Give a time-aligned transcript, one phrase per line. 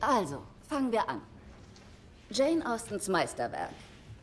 [0.00, 1.20] Also, fangen wir an.
[2.30, 3.74] Jane Austens Meisterwerk.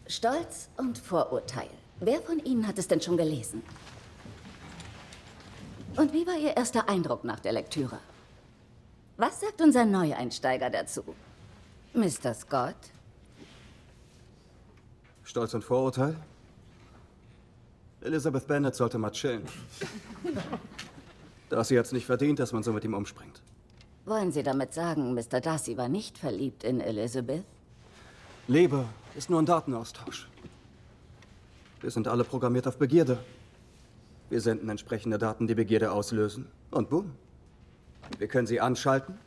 [0.08, 1.70] Stolz und Vorurteil.
[2.00, 3.62] Wer von Ihnen hat es denn schon gelesen?
[5.96, 8.00] Und wie war Ihr erster Eindruck nach der Lektüre?
[9.18, 11.04] Was sagt unser Neueinsteiger dazu?
[11.94, 12.34] Mr.
[12.34, 12.76] Scott?
[15.24, 16.16] Stolz und Vorurteil?
[18.02, 19.44] Elizabeth Bennet sollte mal chillen.
[21.50, 23.42] Darcy hat's nicht verdient, dass man so mit ihm umspringt.
[24.08, 25.42] Wollen Sie damit sagen, Mr.
[25.42, 27.44] Darcy war nicht verliebt in Elizabeth?
[28.48, 28.86] Liebe
[29.18, 30.30] ist nur ein Datenaustausch.
[31.82, 33.20] Wir sind alle programmiert auf Begierde.
[34.30, 36.48] Wir senden entsprechende Daten, die Begierde auslösen.
[36.72, 37.12] Und boom.
[38.18, 39.20] Wir können sie anschalten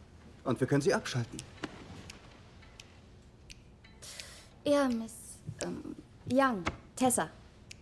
[0.45, 1.37] und wir können sie abschalten.
[4.65, 5.13] Ja, Miss
[5.63, 5.95] ähm,
[6.33, 6.65] Young,
[6.97, 7.29] Tessa.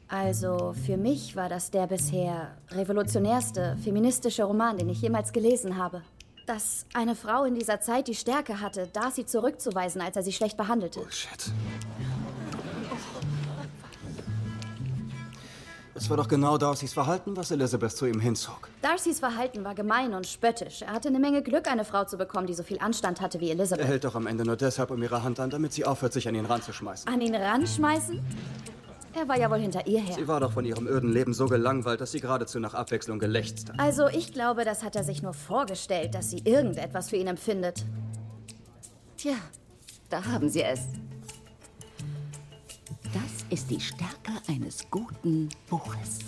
[0.09, 6.03] Also für mich war das der bisher revolutionärste feministische Roman, den ich jemals gelesen habe.
[6.49, 10.57] Dass eine Frau in dieser Zeit die Stärke hatte, Darcy zurückzuweisen, als er sie schlecht
[10.57, 11.01] behandelte.
[11.01, 11.53] Bullshit.
[15.95, 18.71] Es war doch genau Darcys Verhalten, was Elizabeth zu ihm hinzog.
[18.81, 20.81] Darcys Verhalten war gemein und spöttisch.
[20.81, 23.51] Er hatte eine Menge Glück, eine Frau zu bekommen, die so viel Anstand hatte wie
[23.51, 23.85] Elizabeth.
[23.85, 26.29] Er hält doch am Ende nur deshalb um ihre Hand an, damit sie aufhört, sich
[26.29, 27.13] an ihn ranzuschmeißen.
[27.13, 28.25] An ihn ranschmeißen?
[29.15, 30.15] Er war ja wohl hinter ihr her.
[30.15, 33.71] Sie war doch von ihrem öden Leben so gelangweilt, dass sie geradezu nach Abwechslung gelächzt
[33.71, 33.81] hat.
[33.81, 37.85] Also ich glaube, das hat er sich nur vorgestellt, dass sie irgendetwas für ihn empfindet.
[39.17, 39.35] Tja,
[40.11, 40.81] da haben Sie es.
[43.13, 46.19] Das ist die Stärke eines guten Buches.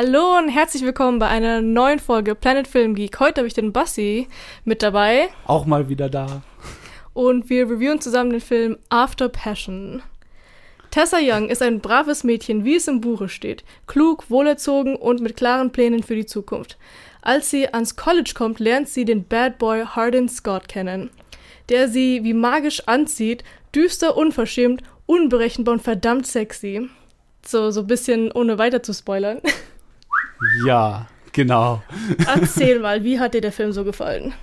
[0.00, 3.18] Hallo und herzlich willkommen bei einer neuen Folge Planet Film Geek.
[3.18, 4.28] Heute habe ich den Bassi
[4.64, 6.42] mit dabei Auch mal wieder da.
[7.14, 10.04] und wir reviewen zusammen den Film After Passion.
[10.92, 15.36] Tessa Young ist ein braves Mädchen, wie es im Buche steht, klug, wohlerzogen und mit
[15.36, 16.78] klaren Plänen für die Zukunft.
[17.20, 21.10] Als sie ans College kommt, lernt sie den Bad Boy Hardin Scott kennen,
[21.70, 23.42] der sie wie magisch anzieht,
[23.74, 26.88] düster, unverschämt, unberechenbar und verdammt sexy.
[27.44, 29.40] So, so ein bisschen ohne weiter zu spoilern.
[30.66, 31.82] Ja, genau.
[32.26, 34.34] Erzähl mal, wie hat dir der Film so gefallen?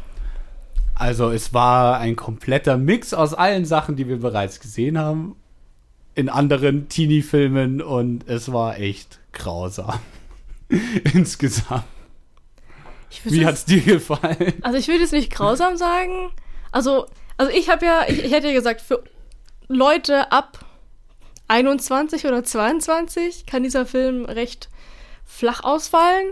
[0.95, 5.35] Also es war ein kompletter Mix aus allen Sachen, die wir bereits gesehen haben.
[6.15, 9.99] In anderen Teenie-Filmen und es war echt grausam.
[11.13, 11.83] Insgesamt.
[13.25, 14.53] Wie das- hat's dir gefallen?
[14.61, 16.31] Also ich würde es nicht grausam sagen.
[16.71, 17.05] Also,
[17.37, 19.03] also ich habe ja, ich, ich hätte ja gesagt, für
[19.67, 20.59] Leute ab
[21.47, 24.69] 21 oder 22 kann dieser Film recht
[25.25, 26.27] flach ausfallen.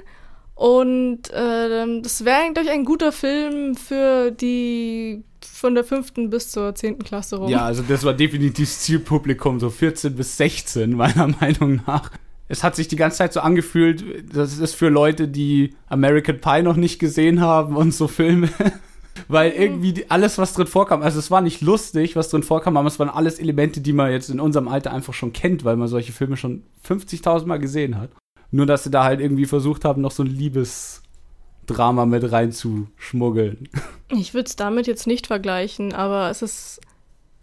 [0.56, 6.76] Und äh, das wäre eigentlich ein guter Film für die von der fünften bis zur
[6.76, 7.50] zehnten Klasse rum.
[7.50, 12.12] Ja, also das war definitiv das Zielpublikum, so 14 bis 16, meiner Meinung nach.
[12.48, 14.04] Es hat sich die ganze Zeit so angefühlt,
[14.36, 18.50] das ist für Leute, die American Pie noch nicht gesehen haben und so Filme.
[19.28, 22.78] Weil irgendwie die- alles, was drin vorkam, also es war nicht lustig, was drin vorkam,
[22.78, 25.78] aber es waren alles Elemente, die man jetzt in unserem Alter einfach schon kennt, weil
[25.78, 28.10] man solche Filme schon 50.000 Mal gesehen hat.
[28.54, 33.68] Nur, dass sie da halt irgendwie versucht haben, noch so ein Liebesdrama mit reinzuschmuggeln.
[34.10, 36.80] Ich würde es damit jetzt nicht vergleichen, aber es ist.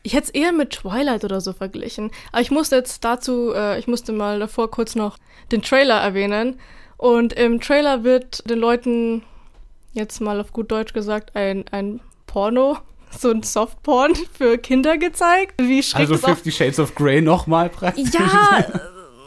[0.05, 2.13] Ich hätte es eher mit Twilight oder so verglichen.
[2.31, 5.19] Aber ich musste jetzt dazu, äh, ich musste mal davor kurz noch
[5.51, 6.61] den Trailer erwähnen.
[6.97, 9.23] Und im Trailer wird den Leuten,
[9.93, 11.99] jetzt mal auf gut Deutsch gesagt, ein, ein
[12.29, 12.79] Porno,
[13.11, 15.55] so ein Softporn für Kinder gezeigt.
[15.61, 18.15] Wie schräg Also Fifty Shades of Grey nochmal praktisch.
[18.15, 18.65] ja,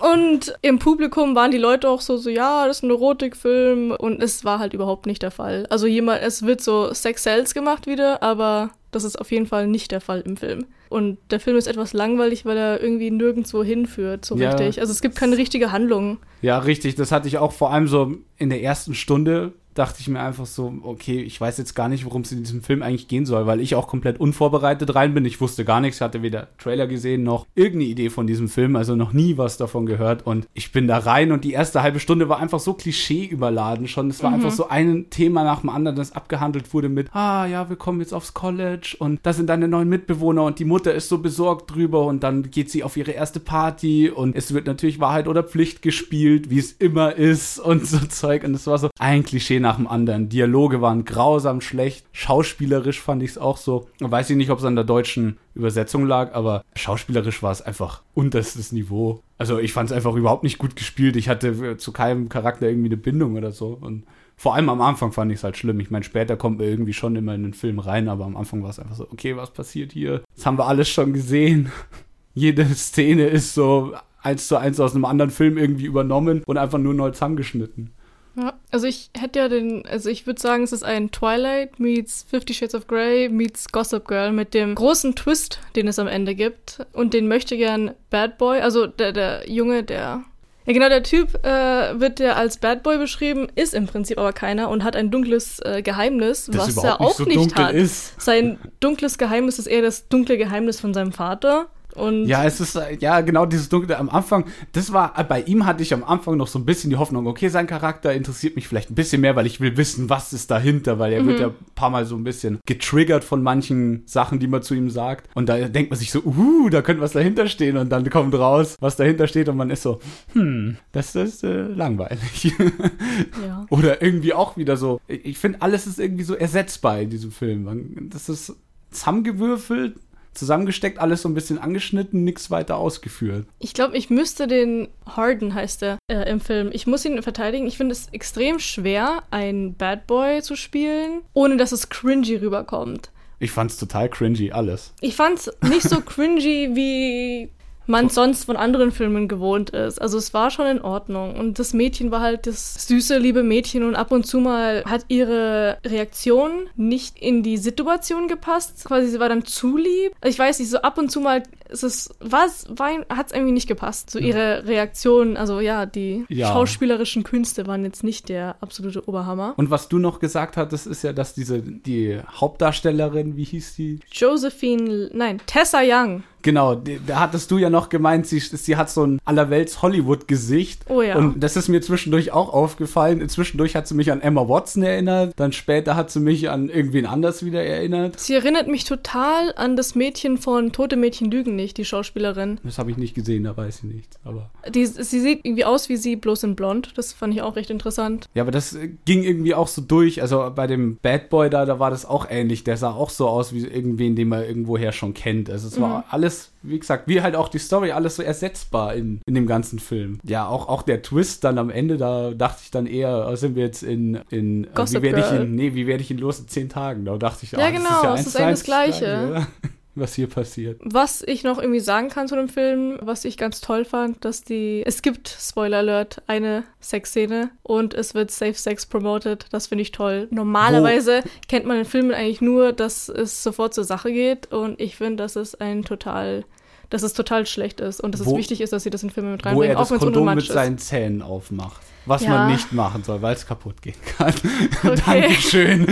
[0.03, 3.91] und im Publikum waren die Leute auch so, so, ja, das ist ein Erotikfilm.
[3.91, 5.65] Und es war halt überhaupt nicht der Fall.
[5.69, 9.67] Also jemand, es wird so Sex Sales gemacht wieder, aber das ist auf jeden Fall
[9.67, 10.65] nicht der Fall im Film.
[10.89, 14.49] Und der Film ist etwas langweilig, weil er irgendwie nirgendwo hinführt, so Ja.
[14.51, 14.79] richtig.
[14.81, 16.17] Also es gibt keine richtige Handlung.
[16.41, 16.95] Ja, richtig.
[16.95, 19.53] Das hatte ich auch vor allem so in der ersten Stunde.
[19.73, 22.61] Dachte ich mir einfach so, okay, ich weiß jetzt gar nicht, worum es in diesem
[22.61, 25.25] Film eigentlich gehen soll, weil ich auch komplett unvorbereitet rein bin.
[25.25, 28.95] Ich wusste gar nichts, hatte weder Trailer gesehen noch irgendeine Idee von diesem Film, also
[28.95, 30.25] noch nie was davon gehört.
[30.25, 33.87] Und ich bin da rein und die erste halbe Stunde war einfach so Klischee überladen
[33.87, 34.09] schon.
[34.09, 37.69] Es war einfach so ein Thema nach dem anderen, das abgehandelt wurde mit, ah ja,
[37.69, 41.09] wir kommen jetzt aufs College und da sind deine neuen Mitbewohner und die Mutter ist
[41.09, 44.99] so besorgt drüber und dann geht sie auf ihre erste Party und es wird natürlich
[44.99, 48.43] Wahrheit oder Pflicht gespielt, wie es immer ist und so Zeug.
[48.43, 50.29] Und es war so ein Klischee nach dem anderen.
[50.29, 52.05] Dialoge waren grausam schlecht.
[52.11, 53.87] Schauspielerisch fand ich es auch so.
[53.99, 58.03] Weiß ich nicht, ob es an der deutschen Übersetzung lag, aber schauspielerisch war es einfach
[58.13, 59.21] unterstes Niveau.
[59.39, 61.15] Also ich fand es einfach überhaupt nicht gut gespielt.
[61.15, 63.77] Ich hatte zu keinem Charakter irgendwie eine Bindung oder so.
[63.81, 64.03] Und
[64.35, 65.79] Vor allem am Anfang fand ich es halt schlimm.
[65.79, 68.61] Ich meine, später kommt man irgendwie schon immer in den Film rein, aber am Anfang
[68.61, 70.21] war es einfach so, okay, was passiert hier?
[70.35, 71.71] Das haben wir alles schon gesehen.
[72.33, 76.79] Jede Szene ist so eins zu eins aus einem anderen Film irgendwie übernommen und einfach
[76.79, 77.91] nur neu zusammengeschnitten.
[78.35, 82.25] Ja, also ich hätte ja den, also ich würde sagen, es ist ein Twilight meets
[82.27, 86.33] Fifty Shades of Grey meets Gossip Girl mit dem großen Twist, den es am Ende
[86.33, 86.79] gibt.
[86.93, 90.23] Und den möchte gern Bad Boy, also der, der Junge, der.
[90.65, 94.31] Ja, genau, der Typ äh, wird ja als Bad Boy beschrieben, ist im Prinzip aber
[94.33, 97.73] keiner und hat ein dunkles äh, Geheimnis, Das was er auch nicht so nicht hat.
[97.73, 98.19] ist.
[98.19, 101.67] Sein dunkles Geheimnis ist eher das dunkle Geheimnis von seinem Vater.
[101.95, 104.45] Und Ja, es ist, ja, genau dieses Dunkle am Anfang.
[104.71, 107.49] Das war, bei ihm hatte ich am Anfang noch so ein bisschen die Hoffnung, okay,
[107.49, 110.99] sein Charakter interessiert mich vielleicht ein bisschen mehr, weil ich will wissen, was ist dahinter,
[110.99, 114.47] weil er wird ja ein paar Mal so ein bisschen getriggert von manchen Sachen, die
[114.47, 115.29] man zu ihm sagt.
[115.35, 117.77] Und da denkt man sich so, uh, da könnte was dahinter stehen.
[117.77, 119.99] Und dann kommt raus, was dahinter steht und man ist so,
[120.33, 122.53] hm, das ist äh, langweilig.
[123.45, 123.65] ja.
[123.69, 128.09] Oder irgendwie auch wieder so, ich finde, alles ist irgendwie so ersetzbar in diesem Film.
[128.09, 128.53] Das ist
[128.91, 129.95] zusammengewürfelt,
[130.33, 133.45] zusammengesteckt, alles so ein bisschen angeschnitten, nichts weiter ausgeführt.
[133.59, 136.69] Ich glaube, ich müsste den Harden, heißt er, äh, im Film.
[136.73, 137.67] Ich muss ihn verteidigen.
[137.67, 143.11] Ich finde es extrem schwer, einen Bad Boy zu spielen, ohne dass es cringy rüberkommt.
[143.39, 144.93] Ich fand's total cringy, alles.
[145.01, 147.49] Ich fand es nicht so cringy, wie
[147.85, 150.01] man sonst von anderen Filmen gewohnt ist.
[150.01, 151.35] Also es war schon in Ordnung.
[151.35, 155.05] Und das Mädchen war halt das süße, liebe Mädchen und ab und zu mal hat
[155.07, 158.85] ihre Reaktion nicht in die Situation gepasst.
[158.85, 160.13] Quasi sie war dann zu lieb.
[160.23, 161.43] Ich weiß nicht, so ab und zu mal
[161.73, 162.67] ist es, was,
[163.09, 164.09] hat es irgendwie nicht gepasst.
[164.11, 166.47] So ihre Reaktion, also ja, die Ja.
[166.53, 169.53] schauspielerischen Künste waren jetzt nicht der absolute Oberhammer.
[169.57, 173.99] Und was du noch gesagt hattest, ist ja, dass diese, die Hauptdarstellerin, wie hieß die?
[174.11, 176.23] Josephine, nein, Tessa Young.
[176.43, 180.81] Genau, da hattest du ja noch gemeint, sie, sie hat so ein allerwelts Hollywood-Gesicht.
[180.89, 181.15] Oh ja.
[181.15, 183.27] Und das ist mir zwischendurch auch aufgefallen.
[183.29, 187.05] Zwischendurch hat sie mich an Emma Watson erinnert, dann später hat sie mich an irgendwen
[187.05, 188.19] anders wieder erinnert.
[188.19, 192.59] Sie erinnert mich total an das Mädchen von Tote Mädchen lügen nicht, die Schauspielerin.
[192.63, 194.17] Das habe ich nicht gesehen, da weiß ich nichts.
[194.23, 196.97] Aber Die, sie sieht irgendwie aus wie sie, bloß in blond.
[196.97, 198.27] Das fand ich auch recht interessant.
[198.33, 200.21] ja, aber das äh, ging irgendwie auch so durch.
[200.21, 202.63] Also bei dem Bad Boy da, da war das auch ähnlich.
[202.63, 205.49] Der sah auch so aus wie irgendwen, den man irgendwoher schon kennt.
[205.49, 209.21] Also es war alles, wie gesagt, wie halt auch die Story, alles so ersetzbar in,
[209.27, 210.19] in dem ganzen Film.
[210.23, 213.55] Ja, auch, auch der Twist dann am Ende, da dachte ich dann eher, äh, sind
[213.55, 216.17] wir jetzt in, in äh, Gossip wie werde ich ihn, nee, wie werde ich ihn
[216.17, 217.05] los in zehn Tagen?
[217.05, 219.27] Da dachte ich, Ja, ah, genau, das ist ja es eins ist eigentlich das Gleiche.
[219.29, 219.47] oder?
[219.95, 220.79] Was hier passiert.
[220.83, 224.43] Was ich noch irgendwie sagen kann zu dem Film, was ich ganz toll fand, dass
[224.43, 224.83] die.
[224.85, 229.45] Es gibt, Spoiler Alert, eine Sexszene und es wird Safe Sex promoted.
[229.51, 230.27] Das finde ich toll.
[230.31, 234.95] Normalerweise kennt man in Filmen eigentlich nur, dass es sofort zur Sache geht und ich
[234.95, 236.43] finde, dass es ein total.
[236.89, 239.09] Dass es total schlecht ist und dass es Wo- wichtig ist, dass sie das in
[239.09, 240.51] Filme mit Wo reinbringen, er das auch wenn es mit ist.
[240.53, 241.81] seinen Zähnen aufmacht.
[242.05, 242.29] Was Ja.
[242.29, 244.31] man nicht machen soll, weil es kaputt gehen kann.
[244.83, 245.21] Okay.
[245.21, 245.87] Dankeschön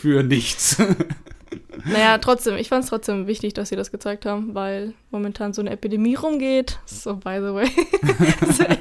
[0.00, 0.78] für nichts.
[1.92, 5.60] Naja, trotzdem, ich fand es trotzdem wichtig, dass sie das gezeigt haben, weil momentan so
[5.62, 6.78] eine Epidemie rumgeht.
[6.86, 7.68] So, by the way.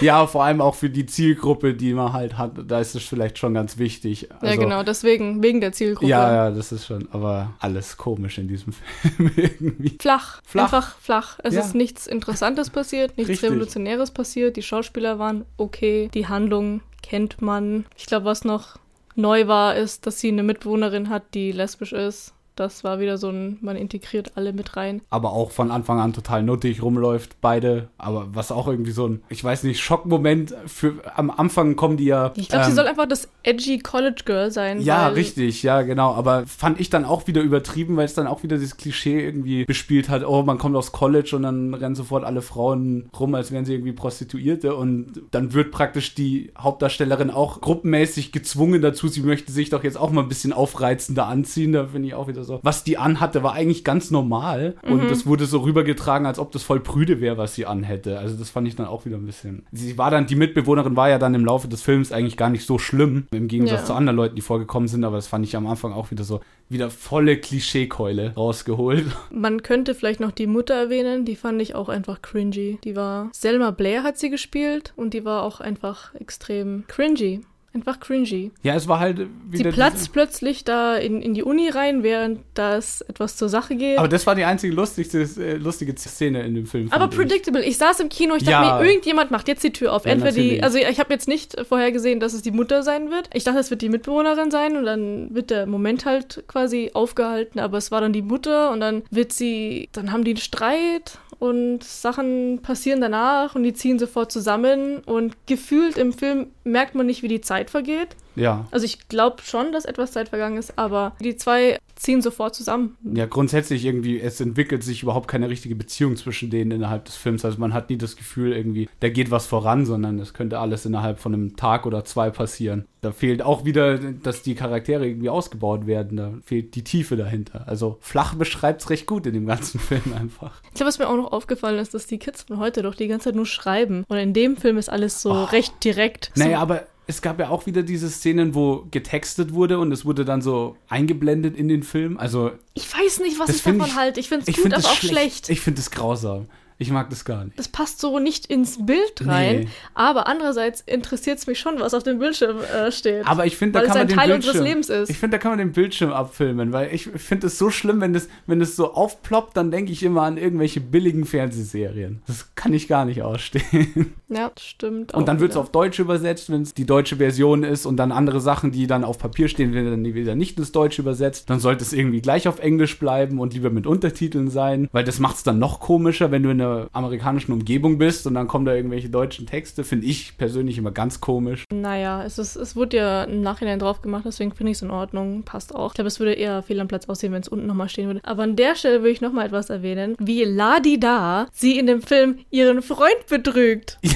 [0.00, 3.36] Ja, vor allem auch für die Zielgruppe, die man halt hat, da ist es vielleicht
[3.38, 4.22] schon ganz wichtig.
[4.30, 6.08] ja, Also, genau, deswegen, wegen der Zielgruppe.
[6.08, 8.72] Ja, ja, das ist schon, aber alles komisch in diesem
[9.02, 9.98] Film irgendwie.
[10.00, 10.64] Flach, Flach.
[10.64, 11.38] einfach flach.
[11.44, 11.60] Es Ja.
[11.60, 13.50] ist nichts Interessantes passiert, nichts Richtig.
[13.50, 14.56] Revolutionäres passiert.
[14.56, 17.84] Die Schauspieler waren okay, die Handlung kennt man.
[17.96, 18.78] Ich glaube, was noch
[19.14, 22.34] neu war, ist, dass sie eine Mitbewohnerin hat, die lesbisch ist.
[22.60, 25.00] Das war wieder so ein, man integriert alle mit rein.
[25.08, 27.88] Aber auch von Anfang an total nuttig rumläuft, beide.
[27.96, 32.04] Aber was auch irgendwie so ein, ich weiß nicht, Schockmoment für, am Anfang kommen die
[32.04, 32.32] ja.
[32.36, 34.82] Ich glaube, sie ähm, soll einfach das edgy College Girl sein.
[34.82, 36.12] Ja, richtig, ja, genau.
[36.12, 39.64] Aber fand ich dann auch wieder übertrieben, weil es dann auch wieder dieses Klischee irgendwie
[39.64, 43.52] bespielt hat, oh, man kommt aus College und dann rennen sofort alle Frauen rum, als
[43.52, 44.76] wären sie irgendwie Prostituierte.
[44.76, 49.96] Und dann wird praktisch die Hauptdarstellerin auch gruppenmäßig gezwungen dazu, sie möchte sich doch jetzt
[49.96, 51.72] auch mal ein bisschen aufreizender anziehen.
[51.72, 52.49] Da finde ich auch wieder so.
[52.62, 54.74] Was die anhatte, war eigentlich ganz normal.
[54.82, 58.18] Und das wurde so rübergetragen, als ob das voll prüde wäre, was sie anhätte.
[58.18, 59.64] Also das fand ich dann auch wieder ein bisschen.
[59.72, 62.66] Sie war dann, die Mitbewohnerin war ja dann im Laufe des Films eigentlich gar nicht
[62.66, 63.86] so schlimm, im Gegensatz Ja.
[63.86, 66.40] zu anderen Leuten, die vorgekommen sind, aber das fand ich am Anfang auch wieder so,
[66.68, 69.04] wieder volle Klischeekeule rausgeholt.
[69.32, 72.78] Man könnte vielleicht noch die Mutter erwähnen, die fand ich auch einfach cringy.
[72.84, 77.40] Die war, Selma Blair hat sie gespielt und die war auch einfach extrem cringy.
[77.72, 78.50] Einfach cringy.
[78.64, 83.00] Ja, es war halt Sie platzt plötzlich da in, in die Uni rein, während das
[83.02, 83.96] etwas zur Sache geht.
[83.96, 86.88] aber das war die einzige lustigste, äh, lustige Szene in dem Film.
[86.90, 87.18] Aber fand ich.
[87.20, 87.64] predictable.
[87.64, 88.78] Ich saß im Kino, ich dachte Ja.
[88.80, 90.04] mir, irgendjemand macht jetzt die Tür auf.
[90.04, 90.64] Ja, Entweder die, natürlich.
[90.64, 93.30] also ich habe jetzt nicht vorher gesehen, dass es die Mutter sein wird.
[93.34, 97.60] Ich dachte, es wird die Mitbewohnerin sein und dann wird der Moment halt quasi aufgehalten,
[97.60, 101.18] aber es war dann die Mutter und dann wird sie, dann haben die einen Streit
[101.40, 107.06] und Sachen passieren danach und die ziehen sofort zusammen und gefühlt im Film merkt man
[107.06, 108.14] nicht, wie die Zeit vergeht.
[108.36, 108.66] Ja.
[108.70, 112.96] Also ich glaube schon, dass etwas Zeit vergangen ist, aber die zwei ziehen sofort zusammen.
[113.14, 117.44] Ja, grundsätzlich irgendwie, es entwickelt sich überhaupt keine richtige Beziehung zwischen denen innerhalb des Films.
[117.44, 120.86] Also man hat nie das Gefühl, irgendwie, da geht was voran, sondern es könnte alles
[120.86, 122.86] innerhalb von einem Tag oder zwei passieren.
[123.02, 126.16] Da fehlt auch wieder, dass die Charaktere irgendwie ausgebaut werden.
[126.16, 127.64] Da fehlt die Tiefe dahinter.
[127.66, 130.62] Also flach beschreibt es recht gut in dem ganzen Film einfach.
[130.68, 133.08] Ich glaube, was mir auch noch aufgefallen ist, dass die Kids von heute doch die
[133.08, 134.04] ganze Zeit nur schreiben.
[134.08, 135.44] Und in dem Film ist alles so Oh.
[135.44, 136.32] recht direkt.
[136.36, 140.04] Naja, so, aber es gab ja auch wieder diese Szenen, wo getextet wurde und es
[140.04, 142.16] wurde dann so eingeblendet in den Film.
[142.18, 144.20] Also ich weiß nicht, was ich davon halte.
[144.20, 145.12] Ich finde es gut, aber auch schlecht.
[145.12, 145.48] schlecht.
[145.50, 146.46] Ich finde es grausam.
[146.80, 147.58] Ich mag das gar nicht.
[147.58, 149.60] das passt so nicht ins Bild rein.
[149.60, 149.68] Nee.
[149.92, 153.26] Aber andererseits interessiert es mich schon, was auf dem Bildschirm äh, steht.
[153.26, 155.10] Aber ich finde, da kann man ein den Teil Bildschirm, unseres Lebens ist.
[155.10, 158.14] Ich finde, da kann man den Bildschirm abfilmen, weil ich finde es so schlimm, wenn
[158.14, 162.22] das, wenn das so aufploppt, dann denke ich immer an irgendwelche billigen Fernsehserien.
[162.26, 164.14] Das kann ich gar nicht ausstehen.
[164.28, 165.12] ja, stimmt.
[165.12, 168.10] Und dann wird es auf Deutsch übersetzt, wenn es die deutsche Version ist und dann
[168.10, 171.50] andere Sachen, die dann auf Papier stehen, werden dann wieder nicht ins Deutsche übersetzt.
[171.50, 175.18] Dann sollte es irgendwie gleich auf Englisch bleiben und lieber mit Untertiteln sein, weil das
[175.18, 176.58] macht es dann noch komischer, wenn du in
[176.92, 179.84] amerikanischen Umgebung bist und dann kommen da irgendwelche deutschen Texte.
[179.84, 181.64] Finde ich persönlich immer ganz komisch.
[181.72, 184.90] Naja, es, ist, es wurde ja im Nachhinein drauf gemacht, deswegen finde ich es in
[184.90, 185.42] Ordnung.
[185.44, 185.88] Passt auch.
[185.90, 188.20] Ich glaube, es würde eher fehl am Platz aussehen, wenn es unten nochmal stehen würde.
[188.24, 192.38] Aber an der Stelle will ich nochmal etwas erwähnen, wie Ladida sie in dem Film
[192.50, 193.98] ihren Freund betrügt.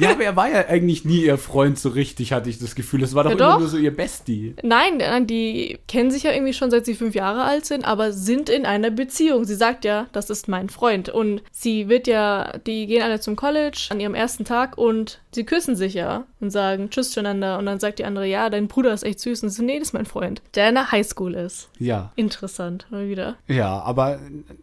[0.00, 3.02] Ja, aber er war ja eigentlich nie ihr Freund so richtig, hatte ich das Gefühl.
[3.02, 3.58] Es war doch Ja, immer doch.
[3.60, 4.54] nur so ihr Bestie.
[4.62, 8.12] Nein, nein, die kennen sich ja irgendwie schon seit sie fünf Jahre alt sind, aber
[8.12, 9.44] sind in einer Beziehung.
[9.44, 11.08] Sie sagt ja, das ist mein Freund.
[11.08, 15.44] Und sie wird ja, die gehen alle zum College an ihrem ersten Tag und sie
[15.44, 17.58] küssen sich ja und sagen Tschüss zueinander.
[17.58, 19.42] Und dann sagt die andere, ja, dein Bruder ist echt süß.
[19.42, 21.70] Und sie so, nee, das ist mein Freund, der in der Highschool ist.
[21.78, 22.12] Ja.
[22.16, 23.36] Interessant, mal wieder.
[23.46, 24.18] Ja, aber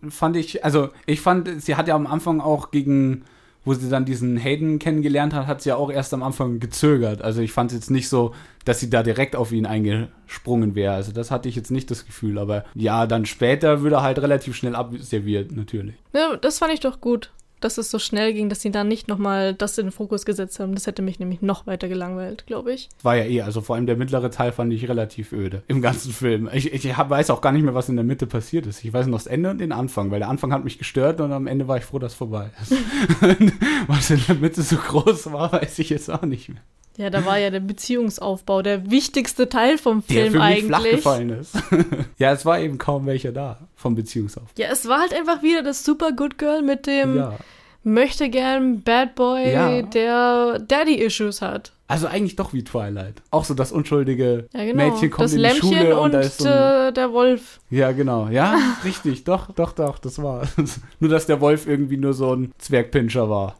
[0.09, 3.25] fand ich, also ich fand, sie hat ja am Anfang auch gegen,
[3.65, 7.21] wo sie dann diesen Hayden kennengelernt hat, hat sie ja auch erst am Anfang gezögert.
[7.21, 10.93] Also ich fand es jetzt nicht so, dass sie da direkt auf ihn eingesprungen wäre.
[10.93, 12.37] Also das hatte ich jetzt nicht das Gefühl.
[12.37, 15.95] Aber ja, dann später würde er halt relativ schnell abserviert, natürlich.
[16.13, 19.07] Ja, das fand ich doch gut, dass es so schnell ging, dass sie dann nicht
[19.07, 20.73] nochmal das in den Fokus gesetzt haben.
[20.75, 22.89] Das hätte mich nämlich noch weiter gelangweilt, glaube ich.
[23.03, 26.11] War ja eh, also vor allem der mittlere Teil fand ich relativ öde im ganzen
[26.11, 26.49] Film.
[26.53, 28.83] Ich, ich hab, weiß auch gar nicht mehr, was in der Mitte passiert ist.
[28.83, 31.31] Ich weiß nur das Ende und den Anfang, weil der Anfang hat mich gestört und
[31.31, 32.73] am Ende war ich froh, dass vorbei ist.
[33.87, 36.61] was in der Mitte so groß war, weiß ich jetzt auch nicht mehr.
[36.97, 40.65] Ja, da war ja der Beziehungsaufbau der wichtigste Teil vom Der Film für mich eigentlich.
[40.67, 41.55] flach gefallen ist.
[42.17, 44.51] ja, es war eben kaum welcher da vom Beziehungsaufbau.
[44.57, 47.37] Ja, es war halt einfach wieder das Super Good Girl mit dem Ja.
[47.83, 49.81] möchte gern Bad Boy, Ja.
[49.81, 51.71] der Daddy-Issues hat.
[51.87, 53.21] Also eigentlich doch wie Twilight.
[53.29, 54.89] Auch so das unschuldige Ja, genau.
[54.89, 57.11] Mädchen kommt das in die Lämpchen Schule und, und da ist so ein, äh, der
[57.11, 57.59] Wolf.
[57.69, 58.27] Ja, genau.
[58.29, 59.23] Ja, richtig.
[59.25, 60.47] Doch, doch, doch, das war.
[60.99, 63.57] nur, dass der Wolf irgendwie nur so ein Zwergpinscher war.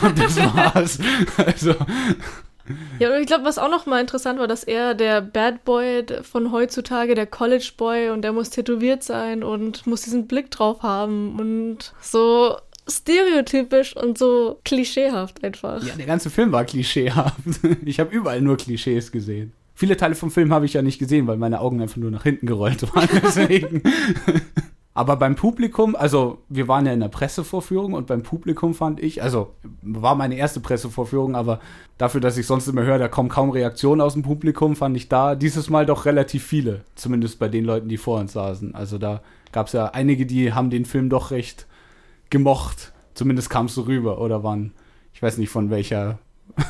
[0.00, 0.98] und das war's.
[1.36, 1.74] Also,
[2.98, 6.04] Ja, und ich glaube, was auch noch mal interessant war, dass er der Bad Boy
[6.22, 10.82] von heutzutage, der College Boy, und der muss tätowiert sein und muss diesen Blick drauf
[10.82, 12.56] haben und so
[12.88, 15.82] stereotypisch und so klischeehaft einfach.
[15.84, 17.36] ja, der ganze Film war klischeehaft.
[17.84, 19.52] Ich habe überall nur Klischees gesehen.
[19.74, 22.22] Viele Teile vom Film habe ich ja nicht gesehen, weil meine Augen einfach nur nach
[22.22, 23.08] hinten gerollt waren.
[23.22, 23.82] Deswegen.
[24.94, 29.22] Aber beim Publikum, also wir waren ja in der Pressevorführung und beim Publikum fand ich,
[29.22, 31.60] also war meine erste Pressevorführung, aber
[31.96, 35.08] dafür, dass ich sonst immer höre, da kommen kaum Reaktionen aus dem Publikum, fand ich
[35.08, 36.82] da dieses Mal doch relativ viele.
[36.94, 38.74] Zumindest bei den Leuten, die vor uns saßen.
[38.74, 41.66] Also da gab es ja einige, die haben den Film doch recht
[42.28, 42.92] gemocht.
[43.14, 44.72] Zumindest kam es so rüber oder waren,
[45.14, 46.18] ich weiß nicht von welcher,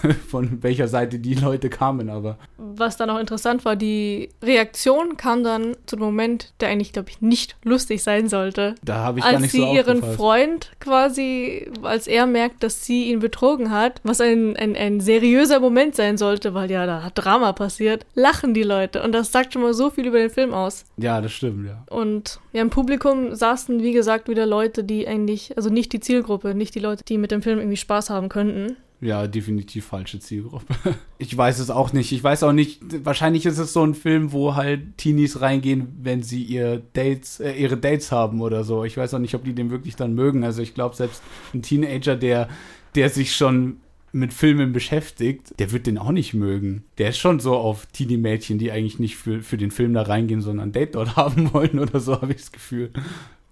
[0.29, 5.45] von welcher Seite die Leute kamen, aber Was dann auch interessant war, die Reaktion kam
[5.45, 8.75] dann zu dem Moment, der eigentlich, glaube ich, nicht lustig sein sollte.
[8.85, 10.03] da habe ich gar als nicht sie so ihren.
[10.03, 15.61] Freund quasi, als er merkt, dass sie ihn betrogen hat, was ein, ein, ein seriöser
[15.61, 19.03] Moment sein sollte, weil ja da Drama passiert, lachen die Leute.
[19.03, 20.85] Und das sagt schon mal so viel über den Film aus.
[20.97, 21.85] Ja, das stimmt, ja.
[21.89, 26.55] Und ja, im Publikum saßen, wie gesagt, wieder Leute, die eigentlich, also nicht die Zielgruppe,
[26.55, 28.77] nicht die Leute, die mit dem Film irgendwie Spaß haben könnten.
[29.03, 30.75] Ja, definitiv falsche Zielgruppe.
[31.19, 32.11] Ich weiß es auch nicht.
[32.11, 36.25] Ich weiß auch nicht, wahrscheinlich ist es so ein Film, wo halt Teenies reingehen, wenn
[36.25, 38.83] sie ihr Dates, äh, ihre Dates haben oder so.
[38.83, 40.43] Ich weiß auch nicht, ob die den wirklich dann mögen.
[40.43, 41.23] Also ich glaube, selbst
[41.55, 42.49] ein Teenager, der,
[42.97, 43.77] der sich schon
[44.11, 46.83] mit Filmen beschäftigt, der wird den auch nicht mögen.
[46.99, 50.41] Der ist schon so auf Teenie-Mädchen, die eigentlich nicht für, für den Film da reingehen,
[50.41, 52.91] sondern ein Date dort haben wollen oder so, habe ich das Gefühl.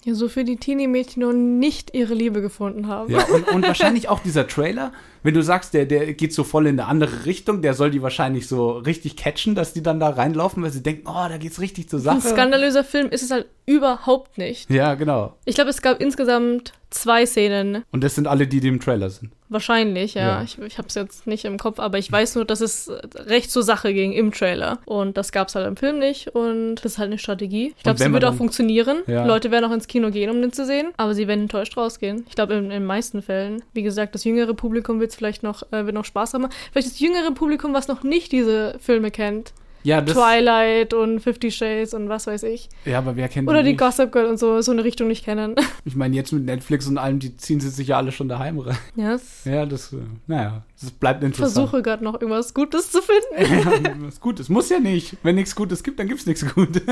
[0.05, 3.13] Ja, so für die Teenie-Mädchen noch nicht ihre Liebe gefunden haben.
[3.13, 6.67] Ja, und, und wahrscheinlich auch dieser Trailer wenn du sagst, der, der geht so voll
[6.67, 10.11] in eine andere Richtung, der soll die wahrscheinlich so richtig catchen, dass die dann da
[10.11, 12.29] reinlaufen, weil sie denken, oh, da geht's richtig zur Ein Sache.
[12.35, 14.71] skandalöser Film ist es halt überhaupt nicht.
[14.71, 15.35] Ja, genau.
[15.45, 17.85] Ich glaube, es gab insgesamt zwei Szenen.
[17.93, 19.31] Und das sind alle, die, die im Trailer sind.
[19.49, 20.23] Wahrscheinlich, ja.
[20.23, 20.43] Ja.
[20.43, 23.51] Ich, ich habe es jetzt nicht im Kopf, aber ich weiß nur, dass es recht
[23.51, 24.79] zur Sache ging im Trailer.
[24.87, 26.29] Und das gab es halt im Film nicht.
[26.35, 27.75] Und das ist halt eine Strategie.
[27.77, 29.03] Ich glaube, sie wird auch funktionieren.
[29.07, 29.25] Ja.
[29.25, 30.93] Leute werden auch ins Kino gehen, um den zu sehen.
[30.97, 32.25] Aber sie werden enttäuscht rausgehen.
[32.29, 33.63] Ich glaube, in, in den meisten Fällen.
[33.73, 36.49] Wie gesagt, das jüngere Publikum wird vielleicht noch, äh, wird noch Spaß haben.
[36.73, 39.53] Vielleicht das jüngere Publikum, was noch nicht diese Filme kennt.
[39.83, 42.69] Ja, das, Twilight und Fifty Shades und was weiß ich.
[42.85, 43.81] ja, aber wer kennt Oder die nicht?
[43.81, 45.55] Gossip Girl und so, so eine Richtung nicht kennen.
[45.87, 48.59] Ich meine, jetzt mit Netflix und allem, die ziehen sie sich ja alle schon daheim
[48.59, 48.77] rein.
[48.97, 49.45] yes.
[49.45, 51.53] Ja, das, äh, naja, das bleibt interessant.
[51.55, 53.61] Versuche gerade noch irgendwas Gutes zu finden.
[53.85, 54.49] Ja, was Gutes.
[54.49, 55.17] Muss ja nicht.
[55.23, 56.83] Wenn nichts Gutes gibt, dann gibt's nichts Gutes.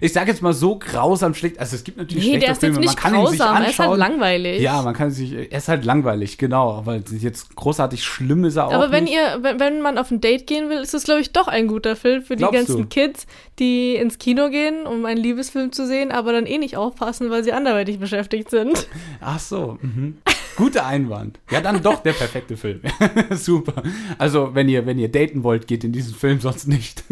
[0.00, 1.58] Ich sage jetzt mal so grausam schlecht.
[1.58, 2.74] Also es gibt natürlich Nee, schlechte der ist Filme.
[2.76, 4.60] jetzt nicht man kann grausam, er ist halt langweilig.
[4.62, 5.32] Ja, man kann sich.
[5.32, 6.72] Er ist halt langweilig, genau.
[6.74, 8.72] Aber jetzt großartig schlimm ist er auch.
[8.72, 9.14] Aber wenn nicht.
[9.14, 11.66] ihr, wenn, wenn man auf ein Date gehen will, ist das, glaube ich, doch ein
[11.66, 12.86] guter Film für die Glaubst ganzen du?
[12.88, 13.26] Kids,
[13.58, 17.42] die ins Kino gehen, um einen Liebesfilm zu sehen, aber dann eh nicht aufpassen, weil
[17.44, 18.86] sie anderweitig beschäftigt sind.
[19.20, 19.78] Ach so.
[19.80, 20.18] Mhm.
[20.56, 21.40] Guter Einwand.
[21.50, 22.80] Ja, dann doch der perfekte Film.
[23.30, 23.82] Super.
[24.18, 27.04] Also, wenn ihr, wenn ihr daten wollt, geht in diesen Film sonst nicht.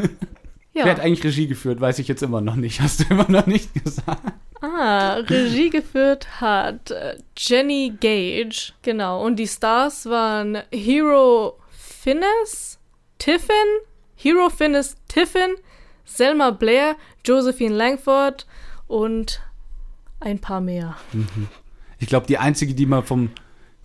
[0.74, 0.86] Ja.
[0.86, 2.80] Wer hat eigentlich Regie geführt, weiß ich jetzt immer noch nicht.
[2.80, 4.32] Hast du immer noch nicht gesagt.
[4.62, 8.72] Ah, Regie geführt hat äh, Jenny Gage.
[8.80, 9.22] Genau.
[9.24, 12.78] Und die Stars waren Hero Finnes,
[13.18, 13.54] Tiffin,
[14.16, 15.56] Hero Finnes Tiffin,
[16.04, 18.46] Selma Blair, Josephine Langford
[18.86, 19.42] und
[20.20, 20.96] ein paar mehr.
[22.02, 23.30] Ich glaube, die einzige, die man vom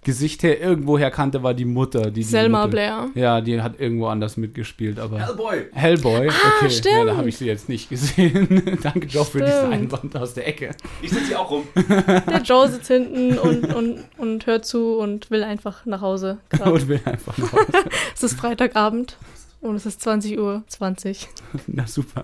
[0.02, 2.06] Gesicht her irgendwo her kannte, war die Mutter.
[2.06, 2.72] Die, die Selma Mutter.
[2.72, 3.10] Blair.
[3.14, 5.20] Ja, die hat irgendwo anders mitgespielt, aber.
[5.20, 5.66] Hellboy!
[5.72, 6.34] Hellboy, okay.
[6.64, 7.10] Ja, stimmt.
[7.10, 8.80] da habe ich sie jetzt nicht gesehen.
[8.82, 9.72] Danke, Joe, für diesen.
[9.72, 10.72] Einwand aus der Ecke.
[11.04, 11.68] Ich sitze hier auch rum.
[11.76, 16.40] Der Joe sitzt hinten und, und, und hört zu und will einfach nach Hause.
[16.50, 16.70] grad.
[16.70, 17.54] Und will einfach noch.
[18.16, 19.18] Es ist Freitagabend
[19.62, 21.28] und es ist 20 Uhr 20.
[21.68, 22.24] Na super.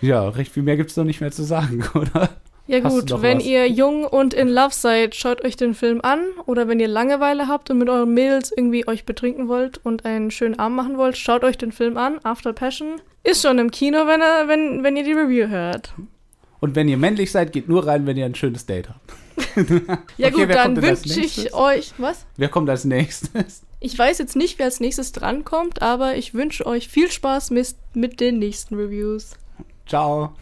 [0.00, 2.28] ja, recht viel mehr gibt es doch nicht mehr zu sagen, oder?
[2.68, 3.46] Ja Hast gut, wenn was?
[3.46, 6.20] ihr jung und in Love seid, schaut euch den Film an.
[6.44, 10.30] Oder wenn ihr Langeweile habt und mit euren Mädels irgendwie euch betrinken wollt und einen
[10.30, 12.20] schönen Abend machen wollt, schaut euch den Film an.
[12.24, 15.94] After Passion ist schon im Kino, wenn, er, wenn, wenn ihr die Review hört.
[16.60, 19.12] Und wenn ihr männlich seid, geht nur rein, wenn ihr ein schönes Date habt.
[20.18, 21.94] Ja Okay, gut, dann wünsche ich euch...
[21.96, 22.26] Was?
[22.36, 23.62] Wer kommt als nächstes?
[23.80, 27.76] Ich weiß jetzt nicht, wer als nächstes drankommt, aber ich wünsche euch viel Spaß mit,
[27.94, 29.36] mit den nächsten Reviews.
[29.86, 30.34] Ciao.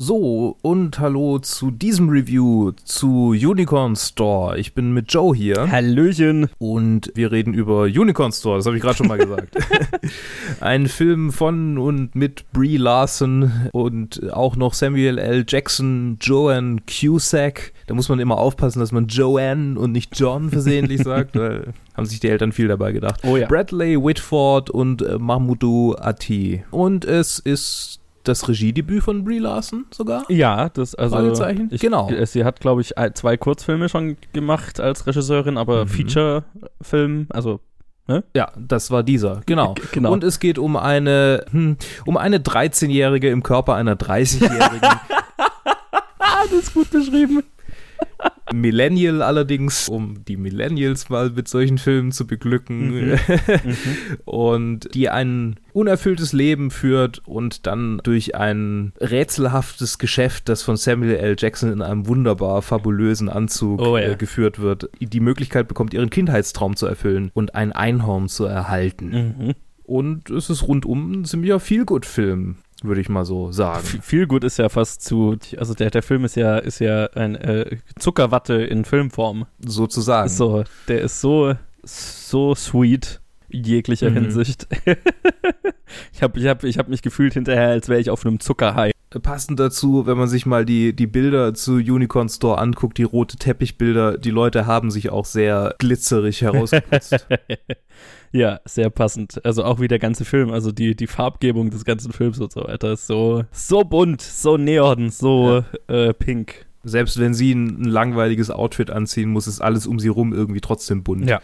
[0.00, 4.56] So, und hallo zu diesem Review zu Unicorn Store.
[4.56, 5.72] Ich bin mit Joe hier.
[5.72, 6.48] Hallöchen.
[6.58, 9.56] Und wir reden über Unicorn Store, das habe ich gerade schon mal gesagt.
[10.60, 15.44] Ein Film von und mit Brie Larson und auch noch Samuel L.
[15.48, 17.72] Jackson, Joanne Cusack.
[17.88, 22.06] Da muss man immer aufpassen, dass man Joanne und nicht John versehentlich sagt, weil haben
[22.06, 23.22] sich die Eltern viel dabei gedacht.
[23.24, 23.48] Oh ja.
[23.48, 26.62] Bradley Whitford und äh, Mahmoudou Ati.
[26.70, 30.24] Und es ist das Regiedebüt von Brie Larson sogar.
[30.30, 31.18] Ja, das also
[31.70, 32.10] ich, Genau.
[32.10, 35.88] äh, Sie hat glaube ich zwei Kurzfilme schon gemacht als Regisseurin, aber Mhm.
[35.88, 37.60] Feature-Film, also
[38.34, 39.74] Ja, das war dieser, genau.
[39.74, 40.12] G- genau.
[40.12, 44.80] Und es geht um eine, hm, um eine 13-Jährige im Körper einer 30-Jährigen.
[46.18, 47.42] ah, das ist gut beschrieben.
[48.52, 53.18] Millennial allerdings, um die Millennials mal mit solchen Filmen zu beglücken.
[53.28, 53.76] Mhm.
[54.24, 61.16] und die ein unerfülltes Leben führt und dann durch ein rätselhaftes Geschäft, das von Samuel
[61.16, 61.36] L.
[61.38, 64.10] Jackson in einem wunderbar fabulösen Anzug Oh ja.
[64.10, 69.34] äh, geführt wird, die Möglichkeit bekommt, ihren Kindheitstraum zu erfüllen und ein Einhorn zu erhalten.
[69.38, 69.54] Mhm.
[69.84, 73.86] Und es ist rundum ein ziemlicher Feelgood-Film, würde ich mal so sagen.
[74.02, 77.34] Viel gut ist ja fast zu, also der, der Film ist ja, ist ja ein
[77.34, 79.46] äh, Zuckerwatte in Filmform.
[79.58, 80.28] Sozusagen.
[80.28, 84.14] So, der ist so, so sweet in jeglicher Mhm.
[84.14, 84.68] Hinsicht.
[86.12, 88.92] ich habe ich hab, ich hab mich gefühlt hinterher, als wäre ich auf einem Zuckerhai.
[89.22, 93.38] Passend dazu, wenn man sich mal die, die Bilder zu Unicorn Store anguckt, die rote
[93.38, 97.26] Teppichbilder, die Leute haben sich auch sehr glitzerig herausgeputzt.
[98.32, 99.44] Ja, sehr passend.
[99.44, 102.64] Also auch wie der ganze Film, also die, die Farbgebung des ganzen Films und so
[102.64, 106.66] weiter ist so, so bunt, so neon, so äh, pink.
[106.84, 110.60] Selbst wenn sie ein, ein langweiliges Outfit anziehen muss, ist alles um sie rum irgendwie
[110.60, 111.28] trotzdem bunt.
[111.28, 111.40] Ja.